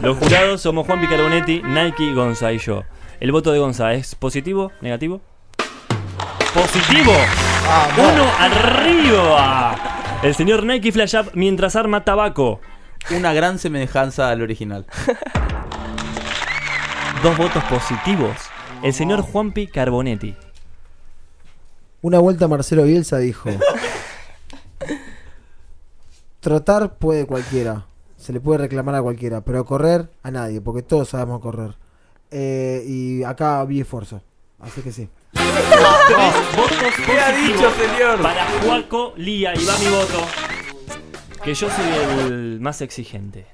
Los 0.02 0.18
jurados 0.18 0.62
somos 0.62 0.86
Juan 0.86 1.02
Picarbonetti, 1.02 1.62
Nike, 1.64 2.14
Gonza 2.14 2.52
y 2.52 2.58
yo. 2.58 2.84
El 3.20 3.32
voto 3.32 3.52
de 3.52 3.60
Gonza 3.60 3.94
es 3.94 4.16
positivo, 4.16 4.72
negativo. 4.82 5.22
¡Positivo! 6.56 7.12
¡Uno 7.98 8.24
arriba! 8.40 9.76
El 10.24 10.34
señor 10.34 10.64
Nike 10.64 10.94
Flash 10.94 11.14
Up 11.18 11.32
mientras 11.34 11.76
arma 11.76 12.06
tabaco. 12.06 12.62
Una 13.12 13.34
gran 13.34 13.60
semejanza 13.60 14.30
al 14.30 14.42
original. 14.42 14.86
Dos 17.22 17.38
votos 17.38 17.62
positivos. 17.66 18.38
El 18.84 18.94
señor 18.94 19.22
Juanpi 19.22 19.68
Carbonetti. 19.68 20.34
Una 22.02 22.20
vuelta 22.20 22.48
Marcelo 22.48 22.84
Bielsa 22.84 23.18
dijo: 23.18 23.50
Trotar 26.40 26.96
puede 26.96 27.26
cualquiera, 27.26 27.86
se 28.16 28.32
le 28.32 28.40
puede 28.40 28.60
reclamar 28.60 28.96
a 28.96 29.02
cualquiera, 29.02 29.42
pero 29.42 29.66
correr 29.66 30.10
a 30.24 30.32
nadie, 30.32 30.62
porque 30.62 30.84
todos 30.84 31.10
sabemos 31.10 31.42
correr. 31.42 31.76
Eh, 32.32 32.82
y 32.88 33.24
acá 33.24 33.62
vi 33.66 33.82
esfuerzo, 33.82 34.22
así 34.62 34.80
que 34.82 34.94
sí. 34.94 35.10
Tres 36.08 36.56
votos 36.56 36.94
¿Qué 37.06 37.20
ha 37.20 37.32
dicho, 37.32 37.72
señor? 37.72 38.22
Para 38.22 38.46
Juaco 38.64 39.14
Lía 39.18 39.54
y 39.56 39.66
va 39.66 39.78
mi 39.78 39.88
voto. 39.88 40.26
Que 41.44 41.54
yo 41.54 41.70
soy 41.70 41.86
el 42.26 42.60
más 42.60 42.82
exigente. 42.82 43.46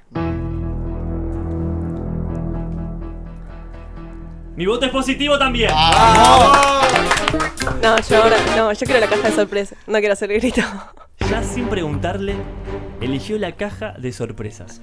Mi 4.56 4.66
voto 4.66 4.86
es 4.86 4.92
positivo 4.92 5.38
también. 5.38 5.70
No, 7.82 7.98
yo 8.08 8.22
ahora. 8.22 8.36
No, 8.56 8.72
yo 8.72 8.86
quiero 8.86 9.00
la 9.00 9.08
caja 9.08 9.28
de 9.28 9.34
sorpresa. 9.34 9.76
No 9.86 9.98
quiero 9.98 10.12
hacer 10.12 10.30
el 10.32 10.40
grito. 10.40 10.62
Ya 11.30 11.42
sin 11.42 11.68
preguntarle, 11.68 12.34
eligió 13.00 13.38
la 13.38 13.52
caja 13.52 13.92
de 13.98 14.12
sorpresas. 14.12 14.80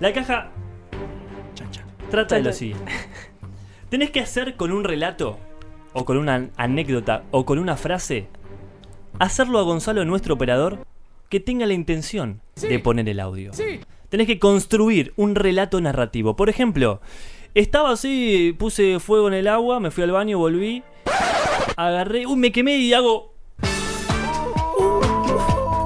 La 0.00 0.12
caja 0.12 0.50
trata 2.10 2.36
de 2.36 2.42
lo 2.42 2.50
Chan, 2.50 2.52
chan. 2.52 2.54
siguiente. 2.54 2.92
Tenés 3.88 4.10
que 4.10 4.20
hacer 4.20 4.56
con 4.56 4.72
un 4.72 4.84
relato, 4.84 5.38
o 5.92 6.04
con 6.04 6.16
una 6.16 6.48
anécdota, 6.56 7.24
o 7.30 7.44
con 7.44 7.58
una 7.58 7.76
frase, 7.76 8.28
hacerlo 9.18 9.58
a 9.58 9.62
Gonzalo, 9.62 10.04
nuestro 10.04 10.34
operador, 10.34 10.78
que 11.28 11.40
tenga 11.40 11.66
la 11.66 11.74
intención 11.74 12.40
de 12.56 12.78
poner 12.78 13.08
el 13.08 13.20
audio. 13.20 13.52
Tenés 14.08 14.26
que 14.26 14.38
construir 14.38 15.12
un 15.16 15.34
relato 15.34 15.80
narrativo. 15.80 16.36
Por 16.36 16.50
ejemplo, 16.50 17.00
estaba 17.54 17.92
así, 17.92 18.54
puse 18.58 19.00
fuego 19.00 19.28
en 19.28 19.34
el 19.34 19.48
agua, 19.48 19.80
me 19.80 19.90
fui 19.90 20.04
al 20.04 20.10
baño, 20.10 20.38
volví, 20.38 20.82
agarré, 21.76 22.26
uy, 22.26 22.36
me 22.36 22.52
quemé 22.52 22.76
y 22.76 22.92
hago... 22.92 23.32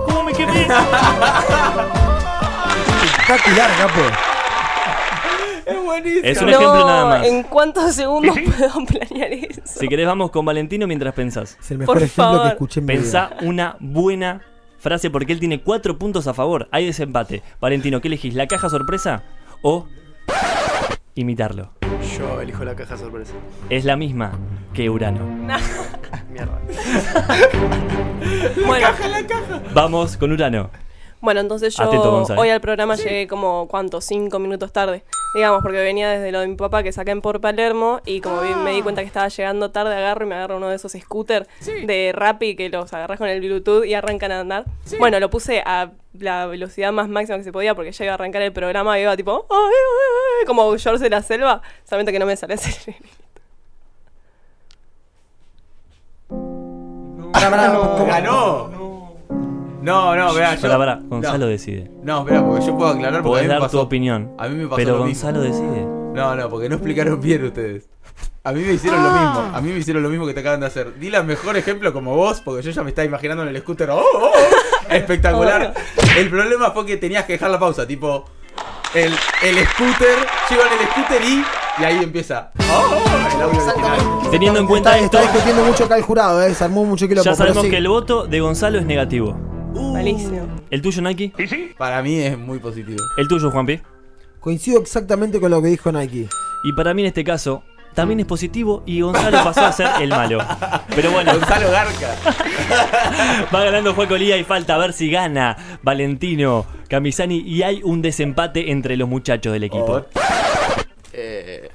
¿Cómo 0.07 0.23
me 0.25 0.33
quemé? 0.33 0.62
Espectacular, 3.05 3.71
capo. 3.79 4.36
Es 5.97 6.03
buenísimo. 6.03 6.27
Es 6.29 6.39
un 6.39 6.47
no, 6.47 6.51
ejemplo 6.53 6.87
nada 6.87 7.05
más. 7.07 7.27
¿En 7.27 7.43
cuántos 7.45 7.95
segundos 7.95 8.37
puedo 8.57 8.87
planear 8.87 9.33
eso? 9.33 9.63
Si 9.65 9.89
querés, 9.89 10.07
vamos 10.07 10.31
con 10.31 10.45
Valentino 10.45 10.87
mientras 10.87 11.15
pensás. 11.15 11.57
Es 11.61 11.71
el 11.71 11.79
mejor 11.79 11.95
Por 11.95 12.03
ejemplo 12.03 12.25
favor. 12.25 12.43
que 12.43 12.49
escuché 12.49 12.81
en 12.81 12.87
mi 12.87 12.93
vida. 12.95 13.03
Pensá 13.03 13.31
una 13.43 13.77
buena 13.81 14.43
frase 14.79 15.11
porque 15.11 15.33
él 15.33 15.41
tiene 15.41 15.63
cuatro 15.63 15.99
puntos 15.99 16.27
a 16.27 16.35
favor. 16.35 16.69
Hay 16.73 16.87
desempate. 16.87 17.43
Valentino, 17.61 18.01
¿qué 18.01 18.09
elegís? 18.09 18.35
¿La 18.35 18.47
caja 18.47 18.69
sorpresa 18.69 19.23
o 19.63 19.87
imitarlo? 21.15 21.73
Yo 22.19 22.41
elijo 22.41 22.65
la 22.65 22.75
caja 22.77 22.97
sorpresa. 22.97 23.33
Es 23.71 23.85
la 23.85 23.97
misma 23.97 24.33
que 24.75 24.91
Urano. 24.91 25.25
Mierda. 26.31 26.61
Bueno, 28.67 28.89
Vamos 29.75 30.17
con 30.17 30.33
Urano. 30.33 30.71
Bueno, 31.27 31.41
entonces 31.41 31.75
yo 31.75 31.83
hoy 32.39 32.51
al 32.51 32.61
programa 32.61 32.95
llegué 32.95 33.27
como, 33.27 33.67
¿cuánto? 33.67 34.01
Cinco 34.01 34.39
minutos 34.39 34.73
tarde. 34.73 35.03
Digamos, 35.35 35.61
porque 35.61 35.79
venía 35.79 36.09
desde 36.09 36.31
lo 36.31 36.39
de 36.39 36.47
mi 36.47 36.55
papá 36.55 36.85
que 36.85 36.93
saqué 36.93 37.11
en 37.11 37.21
por 37.21 37.41
Palermo 37.41 38.01
y 38.07 38.21
como 38.21 38.41
vi- 38.43 38.55
me 38.55 38.71
di 38.71 38.81
cuenta 38.81 39.01
que 39.01 39.09
estaba 39.09 39.27
llegando 39.27 39.73
tarde, 39.73 39.93
agarro 39.97 40.25
y 40.25 40.29
me 40.29 40.37
agarro 40.37 40.57
uno 40.59 40.69
de 40.69 40.77
esos 40.77 40.93
scooters 40.93 41.49
de 41.85 42.12
Rappi 42.15 42.55
que 42.55 42.69
los 42.69 42.93
agarras 42.93 43.19
con 43.19 43.29
el 43.29 43.41
Bluetooth 43.41 43.85
y 43.85 43.95
arrancan 43.95 44.31
a 44.31 44.39
andar. 44.39 44.65
Bueno, 45.01 45.19
lo 45.19 45.29
puse 45.29 45.62
a 45.67 45.91
la 46.17 46.47
velocidad 46.47 46.93
más 46.93 47.09
máxima 47.09 47.39
que 47.39 47.45
se 47.45 47.51
podía 47.51 47.75
porque 47.75 47.91
ya 47.91 48.05
iba 48.05 48.12
a 48.12 48.15
arrancar 48.15 48.43
el 48.43 48.53
programa 48.53 48.97
y 48.97 49.03
iba 49.03 49.17
tipo, 49.17 49.47
"Ay, 49.51 49.57
ay, 49.59 50.41
ay", 50.41 50.47
como 50.47 50.79
George 50.79 51.03
de 51.03 51.11
la 51.11 51.23
selva, 51.23 51.61
solamente 51.85 52.12
que 52.12 52.21
no 52.21 52.27
me 52.27 52.37
sale 52.37 52.55
así. 52.55 52.71
¡Ganó! 58.07 58.69
No, 58.69 58.96
no, 59.94 60.35
vea, 60.35 60.55
yo. 60.55 60.61
Pará, 60.62 60.79
pará, 60.79 61.01
Gonzalo 61.05 61.38
no. 61.38 61.46
decide. 61.46 61.90
No, 62.03 62.18
espera, 62.20 62.44
porque 62.44 62.66
yo 62.66 62.77
puedo 62.77 62.90
aclarar 62.90 63.22
porque 63.22 63.29
a 63.29 63.31
Podés 63.31 63.42
mí 63.42 63.49
me 63.49 63.53
dar 63.55 63.61
pasó. 63.62 63.79
tu 63.79 63.83
opinión. 63.83 64.33
A 64.38 64.49
mí 64.49 64.55
me 64.57 64.64
pasó 64.64 64.77
pero 64.77 64.92
lo 64.92 64.99
Gonzalo 65.05 65.40
mismo. 65.40 65.55
decide. 65.55 65.85
No, 66.14 66.35
no, 66.37 66.49
porque 66.49 66.68
no 66.68 66.75
explicaron 66.77 67.20
bien 67.20 67.44
ustedes. 67.44 67.88
A 68.44 68.53
mí 68.53 68.61
me 68.62 68.72
hicieron 68.75 69.03
lo 69.03 69.11
mismo. 69.11 69.51
A 69.55 69.61
mí 69.61 69.70
me 69.72 69.79
hicieron 69.79 70.03
lo 70.03 70.09
mismo 70.09 70.25
que 70.27 70.33
te 70.33 70.40
acaban 70.40 70.61
de 70.61 70.66
hacer. 70.66 70.99
Di 70.99 71.11
la 71.11 71.22
mejor 71.25 71.57
ejemplo 71.57 71.92
como 71.92 72.14
vos, 72.14 72.40
porque 72.40 72.62
yo 72.62 72.70
ya 72.70 72.83
me 72.85 72.90
estaba 72.90 73.05
imaginando 73.05 73.42
en 73.42 73.49
el 73.49 73.59
scooter. 73.61 73.90
¡Oh, 73.90 73.99
oh, 73.99 74.31
oh! 74.33 74.33
Espectacular. 74.94 75.75
El 76.16 76.31
problema 76.31 76.70
fue 76.70 76.87
que 76.87 76.96
tenías 76.96 77.25
que 77.25 77.33
dejar 77.35 77.51
la 77.51 77.59
pausa. 77.59 77.87
Tipo, 77.87 78.25
el, 78.94 79.12
el 79.42 79.66
scooter, 79.66 80.16
llego 80.49 80.62
en 80.62 80.81
el 80.81 80.87
scooter 80.92 81.22
y. 81.25 81.44
Y 81.79 81.85
ahí 81.85 82.03
empieza. 82.03 82.53
¡Oh, 82.70 82.94
oh! 82.94 83.37
El 83.37 83.42
audio 83.42 83.62
original. 83.64 84.31
Teniendo 84.31 84.61
en 84.61 84.66
cuenta 84.66 84.90
Está, 84.96 85.05
esto, 85.05 85.18
está 85.18 85.33
discutiendo 85.33 85.64
mucho 85.64 85.85
acá 85.85 85.96
el 85.96 86.03
jurado, 86.03 86.42
¿eh? 86.42 86.55
Se 86.55 86.64
armó 86.64 86.85
mucho 86.85 87.07
quilombo. 87.09 87.29
ya 87.31 87.35
sabemos 87.35 87.64
sí. 87.64 87.70
que 87.70 87.77
el 87.79 87.88
voto 87.88 88.27
de 88.27 88.40
Gonzalo 88.40 88.79
es 88.79 88.87
negativo. 88.87 89.37
Malísimo. 89.93 90.47
¿El 90.71 90.83
tuyo, 90.83 91.03
Nike? 91.03 91.33
Para 91.77 92.03
mí 92.03 92.21
es 92.21 92.39
muy 92.39 92.59
positivo. 92.59 93.03
¿El 93.17 93.29
tuyo, 93.29 93.51
Juanpi? 93.51 93.81
Coincido 94.41 94.81
exactamente 94.81 95.41
con 95.41 95.51
lo 95.51 95.61
que 95.61 95.69
dijo 95.69 95.91
Nike. 95.91 96.29
Y 96.65 96.73
para 96.73 96.95
mí 96.95 97.03
en 97.03 97.09
este 97.09 97.25
caso 97.25 97.62
también 97.95 98.21
es 98.21 98.27
positivo 98.27 98.83
y 98.85 99.01
Gonzalo 99.01 99.43
pasó 99.43 99.65
a 99.65 99.73
ser 99.73 99.89
el 100.01 100.11
malo. 100.11 100.39
Pero 100.95 101.11
bueno, 101.11 101.33
Gonzalo 101.39 101.71
Garca. 101.71 102.15
va 103.55 103.65
ganando 103.65 103.95
Juaco 103.95 104.17
Lía 104.17 104.37
y 104.37 104.45
falta 104.45 104.77
ver 104.77 104.93
si 104.93 105.11
gana 105.11 105.79
Valentino 105.83 106.67
Camisani 106.89 107.39
y 107.39 107.62
hay 107.62 107.81
un 107.83 108.03
desempate 108.03 108.71
entre 108.71 108.97
los 108.97 109.09
muchachos 109.09 109.53
del 109.53 109.65
equipo. 109.65 110.05
Eh, 111.12 111.71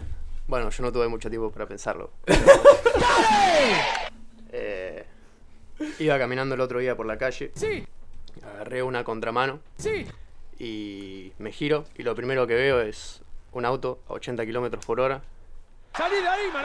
bueno, 0.47 0.69
yo 0.69 0.83
no 0.83 0.91
tuve 0.91 1.07
mucho 1.07 1.29
tiempo 1.29 1.51
para 1.51 1.67
pensarlo. 1.67 2.11
Eh, 4.53 5.05
iba 5.99 6.17
caminando 6.17 6.55
el 6.55 6.61
otro 6.61 6.79
día 6.79 6.95
por 6.95 7.05
la 7.05 7.17
calle. 7.17 7.51
Agarré 8.43 8.83
una 8.83 9.03
contramano. 9.03 9.59
Y 10.59 11.31
me 11.39 11.51
giro 11.51 11.85
y 11.97 12.03
lo 12.03 12.13
primero 12.15 12.45
que 12.45 12.53
veo 12.53 12.81
es 12.81 13.21
un 13.51 13.65
auto 13.65 13.99
a 14.07 14.13
80 14.13 14.45
kilómetros 14.45 14.85
por 14.85 14.99
hora. 14.99 15.21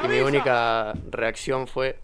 Y 0.05 0.09
mi 0.09 0.21
única 0.21 0.93
reacción 1.11 1.67
fue 1.67 1.99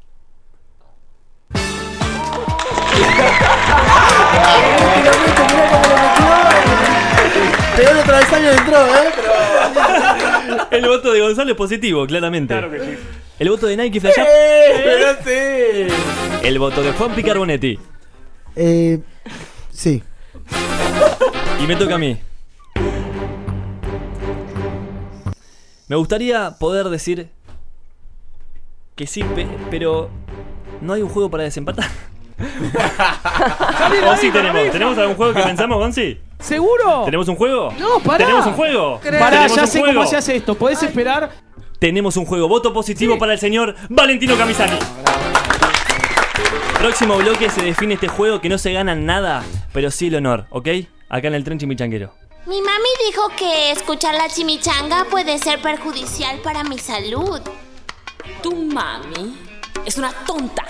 Pegó 7.77 7.91
el 7.91 8.05
travesaño 8.05 8.53
y 8.53 8.57
entró, 8.57 8.87
¿eh? 8.87 9.13
El 10.73 10.87
voto 10.87 11.13
de 11.13 11.21
Gonzalo 11.21 11.51
es 11.53 11.57
positivo, 11.57 12.07
claramente. 12.07 12.55
Claro 12.55 12.71
que 12.71 12.81
sí. 12.81 12.99
El 13.39 13.51
voto 13.51 13.67
de 13.67 13.77
Nike 13.77 14.01
Flash. 14.01 14.15
¡Pero 14.15 15.17
sí! 15.25 16.32
El 16.43 16.59
voto 16.59 16.83
de 16.83 16.93
Juan 16.93 17.15
Picarbonetti. 17.15 17.79
Eh, 18.57 19.01
sí. 19.71 20.03
Y 21.63 21.67
me 21.67 21.77
toca 21.77 21.95
a 21.95 21.99
mí. 21.99 22.19
Me 25.89 25.97
gustaría 25.97 26.57
poder 26.59 26.89
decir 26.89 27.29
que 28.97 29.07
sí, 29.07 29.23
pe- 29.23 29.47
pero 29.71 30.11
no 30.81 30.93
hay 30.95 31.03
un 31.03 31.09
juego 31.09 31.31
para 31.31 31.45
desempatar. 31.45 31.89
¿O 34.09 34.17
sí 34.17 34.31
tenemos? 34.31 34.71
¿Tenemos 34.73 34.99
algún 34.99 35.15
juego 35.17 35.35
que 35.35 35.43
pensamos, 35.43 35.79
Gonzi? 35.79 36.19
¿Seguro? 36.41 37.03
¿Tenemos 37.05 37.29
un 37.29 37.37
juego? 37.37 37.73
No, 37.79 38.01
pará. 38.01 38.19
¿Tenemos 38.25 38.47
un 38.47 38.55
juego? 38.55 39.01
Pará, 39.01 39.31
¿Tenemos 39.31 39.55
ya 39.57 39.63
un 39.63 39.69
sé 39.69 39.79
juego? 39.81 39.95
cómo 39.95 40.07
se 40.11 40.17
hace 40.17 40.37
esto. 40.37 40.55
¿Podés 40.57 40.83
esperar? 40.83 41.31
Tenemos 41.79 42.17
un 42.17 42.25
juego. 42.25 42.49
Voto 42.49 42.73
positivo 42.73 43.19
para 43.19 43.33
el 43.35 43.39
señor 43.39 43.75
Valentino 43.89 44.37
Camisani. 44.37 44.77
Próximo 46.79 47.17
bloque 47.17 47.49
se 47.51 47.63
define 47.63 47.95
este 47.95 48.09
juego 48.09 48.41
que 48.41 48.49
no 48.49 48.59
se 48.59 48.73
gana 48.73 48.95
nada, 48.95 49.45
pero 49.73 49.91
sí 49.91 50.09
el 50.09 50.17
honor, 50.17 50.47
¿ok? 50.51 50.69
Acá 51.09 51.29
en 51.29 51.35
el 51.35 51.45
tren 51.45 51.59
chimichanguero. 51.59 52.13
Mi 52.47 52.61
mami 52.61 52.89
dijo 53.07 53.29
que 53.37 53.71
escuchar 53.71 54.15
la 54.15 54.29
chimichanga 54.29 55.05
puede 55.05 55.39
ser 55.39 55.63
perjudicial 55.63 56.41
para 56.41 56.65
mi 56.65 56.79
salud. 56.79 57.41
Tu 58.43 58.53
mami 58.55 59.37
es 59.87 59.97
una 59.97 60.13
tonta. 60.27 60.65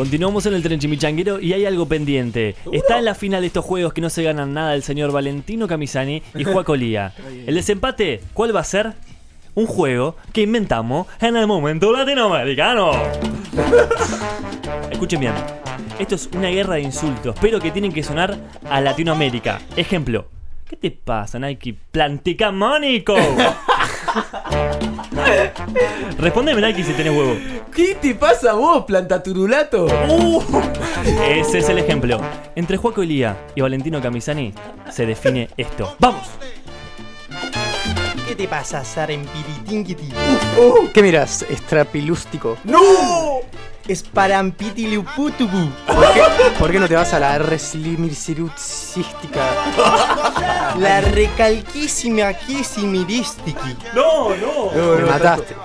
Continuamos 0.00 0.46
en 0.46 0.54
el 0.54 0.62
tren 0.62 0.80
chimichanguero 0.80 1.40
y 1.40 1.52
hay 1.52 1.66
algo 1.66 1.84
pendiente. 1.84 2.56
Está 2.72 2.98
en 2.98 3.04
la 3.04 3.14
final 3.14 3.42
de 3.42 3.48
estos 3.48 3.66
juegos 3.66 3.92
que 3.92 4.00
no 4.00 4.08
se 4.08 4.22
ganan 4.22 4.54
nada 4.54 4.74
el 4.74 4.82
señor 4.82 5.12
Valentino 5.12 5.68
Camisani 5.68 6.22
y 6.34 6.42
Juaco 6.42 6.74
Lía. 6.74 7.12
El 7.46 7.54
desempate, 7.54 8.22
¿cuál 8.32 8.56
va 8.56 8.60
a 8.60 8.64
ser? 8.64 8.94
Un 9.54 9.66
juego 9.66 10.16
que 10.32 10.40
inventamos 10.40 11.06
en 11.20 11.36
el 11.36 11.46
momento 11.46 11.92
latinoamericano. 11.92 12.92
Escuchen 14.90 15.20
bien. 15.20 15.34
Esto 15.98 16.14
es 16.14 16.30
una 16.34 16.48
guerra 16.48 16.76
de 16.76 16.80
insultos, 16.80 17.36
pero 17.38 17.60
que 17.60 17.70
tienen 17.70 17.92
que 17.92 18.02
sonar 18.02 18.38
a 18.70 18.80
Latinoamérica. 18.80 19.60
Ejemplo. 19.76 20.28
¿Qué 20.66 20.76
te 20.76 20.90
pasa, 20.92 21.38
Nike? 21.38 21.76
¡Planticamónico! 21.90 23.16
Respondeme, 26.18 26.60
Nike, 26.60 26.84
si 26.84 26.92
tenés 26.92 27.12
huevo. 27.16 27.36
¿Qué 27.74 27.94
te 27.94 28.14
pasa 28.14 28.50
a 28.50 28.54
vos, 28.54 28.84
plantaturulato? 28.84 29.86
Uh. 30.08 30.42
Ese 31.26 31.58
es 31.58 31.68
el 31.68 31.78
ejemplo. 31.78 32.20
Entre 32.54 32.76
Juaco 32.76 33.02
Lía 33.02 33.36
y 33.54 33.60
Valentino 33.60 34.00
Camisani 34.00 34.52
se 34.90 35.06
define 35.06 35.48
esto. 35.56 35.94
¡Vamos! 35.98 36.28
¿Qué 38.26 38.36
te 38.36 38.46
pasa, 38.46 38.84
Sarempiritingiti? 38.84 40.12
¿Qué 40.92 41.02
miras? 41.02 41.42
Estrapilústico. 41.48 42.58
¡No! 42.64 43.29
Esparampitiliuputubu. 43.90 45.68
¿Por 45.86 46.12
qué, 46.12 46.22
por 46.58 46.70
qué 46.70 46.78
no 46.78 46.86
te 46.86 46.94
vas 46.94 47.12
a 47.12 47.18
la 47.18 47.38
reslimircirutsística? 47.38 49.40
La 50.78 51.00
recalquísima 51.00 52.32
quisimirístiki. 52.34 53.76
No, 53.94 54.28
no. 54.36 54.70
Me 54.96 55.02
mataste. 55.04 55.56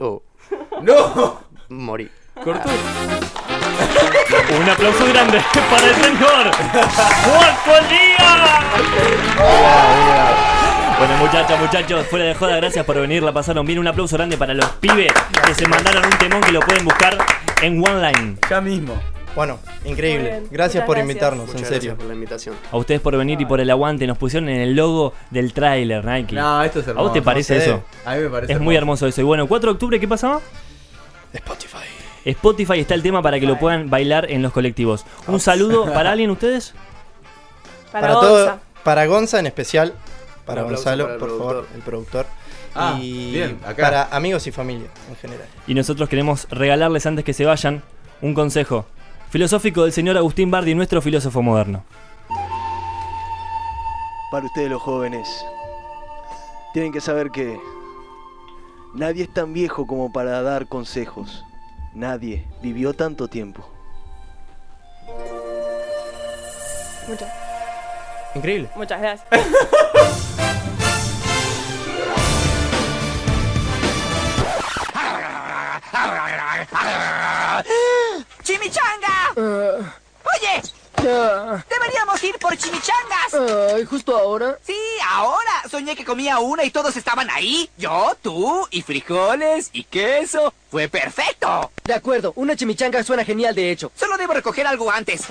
Oh, 0.00 0.20
No. 0.82 1.40
morí. 1.68 2.10
Cortó. 2.42 2.68
Un 4.60 4.68
aplauso 4.68 5.06
grande 5.06 5.38
para 5.70 5.86
el 5.86 5.94
señor 5.94 6.50
Juaco 7.22 7.78
Lía. 7.88 8.50
Bueno, 11.04 11.16
muchachos, 11.16 11.58
muchachos, 11.58 12.06
fuera 12.06 12.26
de 12.26 12.34
joda, 12.36 12.54
gracias 12.58 12.84
por 12.84 12.96
venir, 13.00 13.24
la 13.24 13.32
pasaron 13.32 13.66
bien. 13.66 13.80
Un 13.80 13.88
aplauso 13.88 14.16
grande 14.16 14.36
para 14.36 14.54
los 14.54 14.66
pibes 14.76 15.10
que 15.44 15.52
se 15.52 15.66
mandaron 15.66 16.04
un 16.04 16.16
temón 16.16 16.40
que 16.42 16.52
lo 16.52 16.60
pueden 16.60 16.84
buscar 16.84 17.18
en 17.60 17.84
OneLine. 17.84 18.36
Ya 18.48 18.60
mismo. 18.60 18.94
Bueno, 19.34 19.58
increíble. 19.84 20.42
Gracias 20.52 20.84
muchas 20.84 20.86
por 20.86 20.96
gracias. 20.96 21.10
invitarnos, 21.10 21.46
Muchas 21.46 21.54
en 21.56 21.60
gracias 21.62 21.80
serio. 21.82 21.96
por 21.96 22.06
la 22.06 22.14
invitación. 22.14 22.54
A 22.70 22.76
ustedes 22.76 23.00
por 23.00 23.16
venir 23.16 23.40
y 23.40 23.44
por 23.46 23.60
el 23.60 23.68
aguante. 23.70 24.06
Nos 24.06 24.16
pusieron 24.16 24.48
en 24.48 24.60
el 24.60 24.76
logo 24.76 25.12
del 25.30 25.52
tráiler, 25.52 26.04
Nike. 26.04 26.36
No, 26.36 26.62
esto 26.62 26.78
es 26.78 26.86
¿A 26.86 26.90
hermoso. 26.90 27.04
vos 27.08 27.12
te 27.14 27.22
parece 27.22 27.54
no 27.56 27.60
sé. 27.60 27.66
eso? 27.70 27.82
A 28.04 28.14
mí 28.14 28.20
me 28.20 28.28
parece 28.30 28.52
Es 28.52 28.60
muy 28.60 28.76
hermoso 28.76 29.08
eso. 29.08 29.20
Y 29.20 29.24
bueno, 29.24 29.48
4 29.48 29.70
de 29.70 29.72
octubre, 29.72 29.98
¿qué 29.98 30.06
pasaba? 30.06 30.40
Spotify. 31.32 31.78
Spotify 32.26 32.78
está 32.78 32.94
el 32.94 33.02
tema 33.02 33.22
para 33.22 33.40
que 33.40 33.46
lo 33.46 33.58
puedan 33.58 33.90
bailar 33.90 34.30
en 34.30 34.40
los 34.40 34.52
colectivos. 34.52 35.04
Un 35.26 35.40
saludo 35.40 35.86
para 35.94 36.12
alguien, 36.12 36.30
ustedes. 36.30 36.74
Para, 37.90 38.02
Para 38.06 38.14
Gonza. 38.14 38.28
todo, 38.28 38.60
para 38.84 39.06
Gonza 39.06 39.38
en 39.40 39.46
especial, 39.46 39.94
para 40.44 40.62
Gonzalo, 40.62 41.06
para 41.06 41.18
por 41.18 41.28
favor, 41.30 41.68
el 41.74 41.80
productor. 41.82 42.26
Ah, 42.74 42.98
y 43.00 43.32
bien, 43.32 43.58
acá. 43.66 43.82
para 43.82 44.04
amigos 44.16 44.46
y 44.46 44.52
familia 44.52 44.88
en 45.08 45.16
general. 45.16 45.46
Y 45.66 45.74
nosotros 45.74 46.08
queremos 46.08 46.46
regalarles 46.50 47.04
antes 47.06 47.24
que 47.24 47.34
se 47.34 47.44
vayan 47.44 47.82
un 48.22 48.34
consejo 48.34 48.86
filosófico 49.30 49.82
del 49.82 49.92
señor 49.92 50.16
Agustín 50.16 50.50
Bardi, 50.50 50.74
nuestro 50.74 51.02
filósofo 51.02 51.42
moderno. 51.42 51.84
Para 54.30 54.46
ustedes 54.46 54.70
los 54.70 54.80
jóvenes, 54.80 55.28
tienen 56.72 56.92
que 56.92 57.00
saber 57.02 57.30
que 57.30 57.60
nadie 58.94 59.24
es 59.24 59.32
tan 59.34 59.52
viejo 59.52 59.86
como 59.86 60.10
para 60.12 60.40
dar 60.42 60.66
consejos. 60.66 61.44
Nadie 61.94 62.46
vivió 62.62 62.94
tanto 62.94 63.28
tiempo. 63.28 63.68
Muchas, 67.08 67.28
Increíble. 68.34 68.70
muchas 68.76 69.00
gracias. 69.00 69.28
¡Chimichanga! 78.42 79.32
Oye, 79.36 80.62
deberíamos 81.02 82.22
ir 82.22 82.38
por 82.38 82.56
chimichangas. 82.56 83.74
Ay, 83.74 83.84
justo 83.84 84.16
ahora. 84.16 84.58
Sí, 84.64 84.76
ahora. 85.08 85.62
Soñé 85.70 85.96
que 85.96 86.04
comía 86.04 86.38
una 86.38 86.64
y 86.64 86.70
todos 86.70 86.96
estaban 86.96 87.28
ahí. 87.30 87.68
Yo, 87.76 88.16
tú, 88.22 88.66
y 88.70 88.82
frijoles, 88.82 89.70
y 89.72 89.84
queso. 89.84 90.54
Fue 90.70 90.88
perfecto. 90.88 91.70
De 91.84 91.94
acuerdo, 91.94 92.32
una 92.36 92.56
chimichanga 92.56 93.02
suena 93.02 93.24
genial 93.24 93.54
de 93.54 93.70
hecho. 93.70 93.90
Solo 93.96 94.16
debo 94.16 94.32
recoger 94.32 94.66
algo 94.66 94.90
antes. 94.90 95.22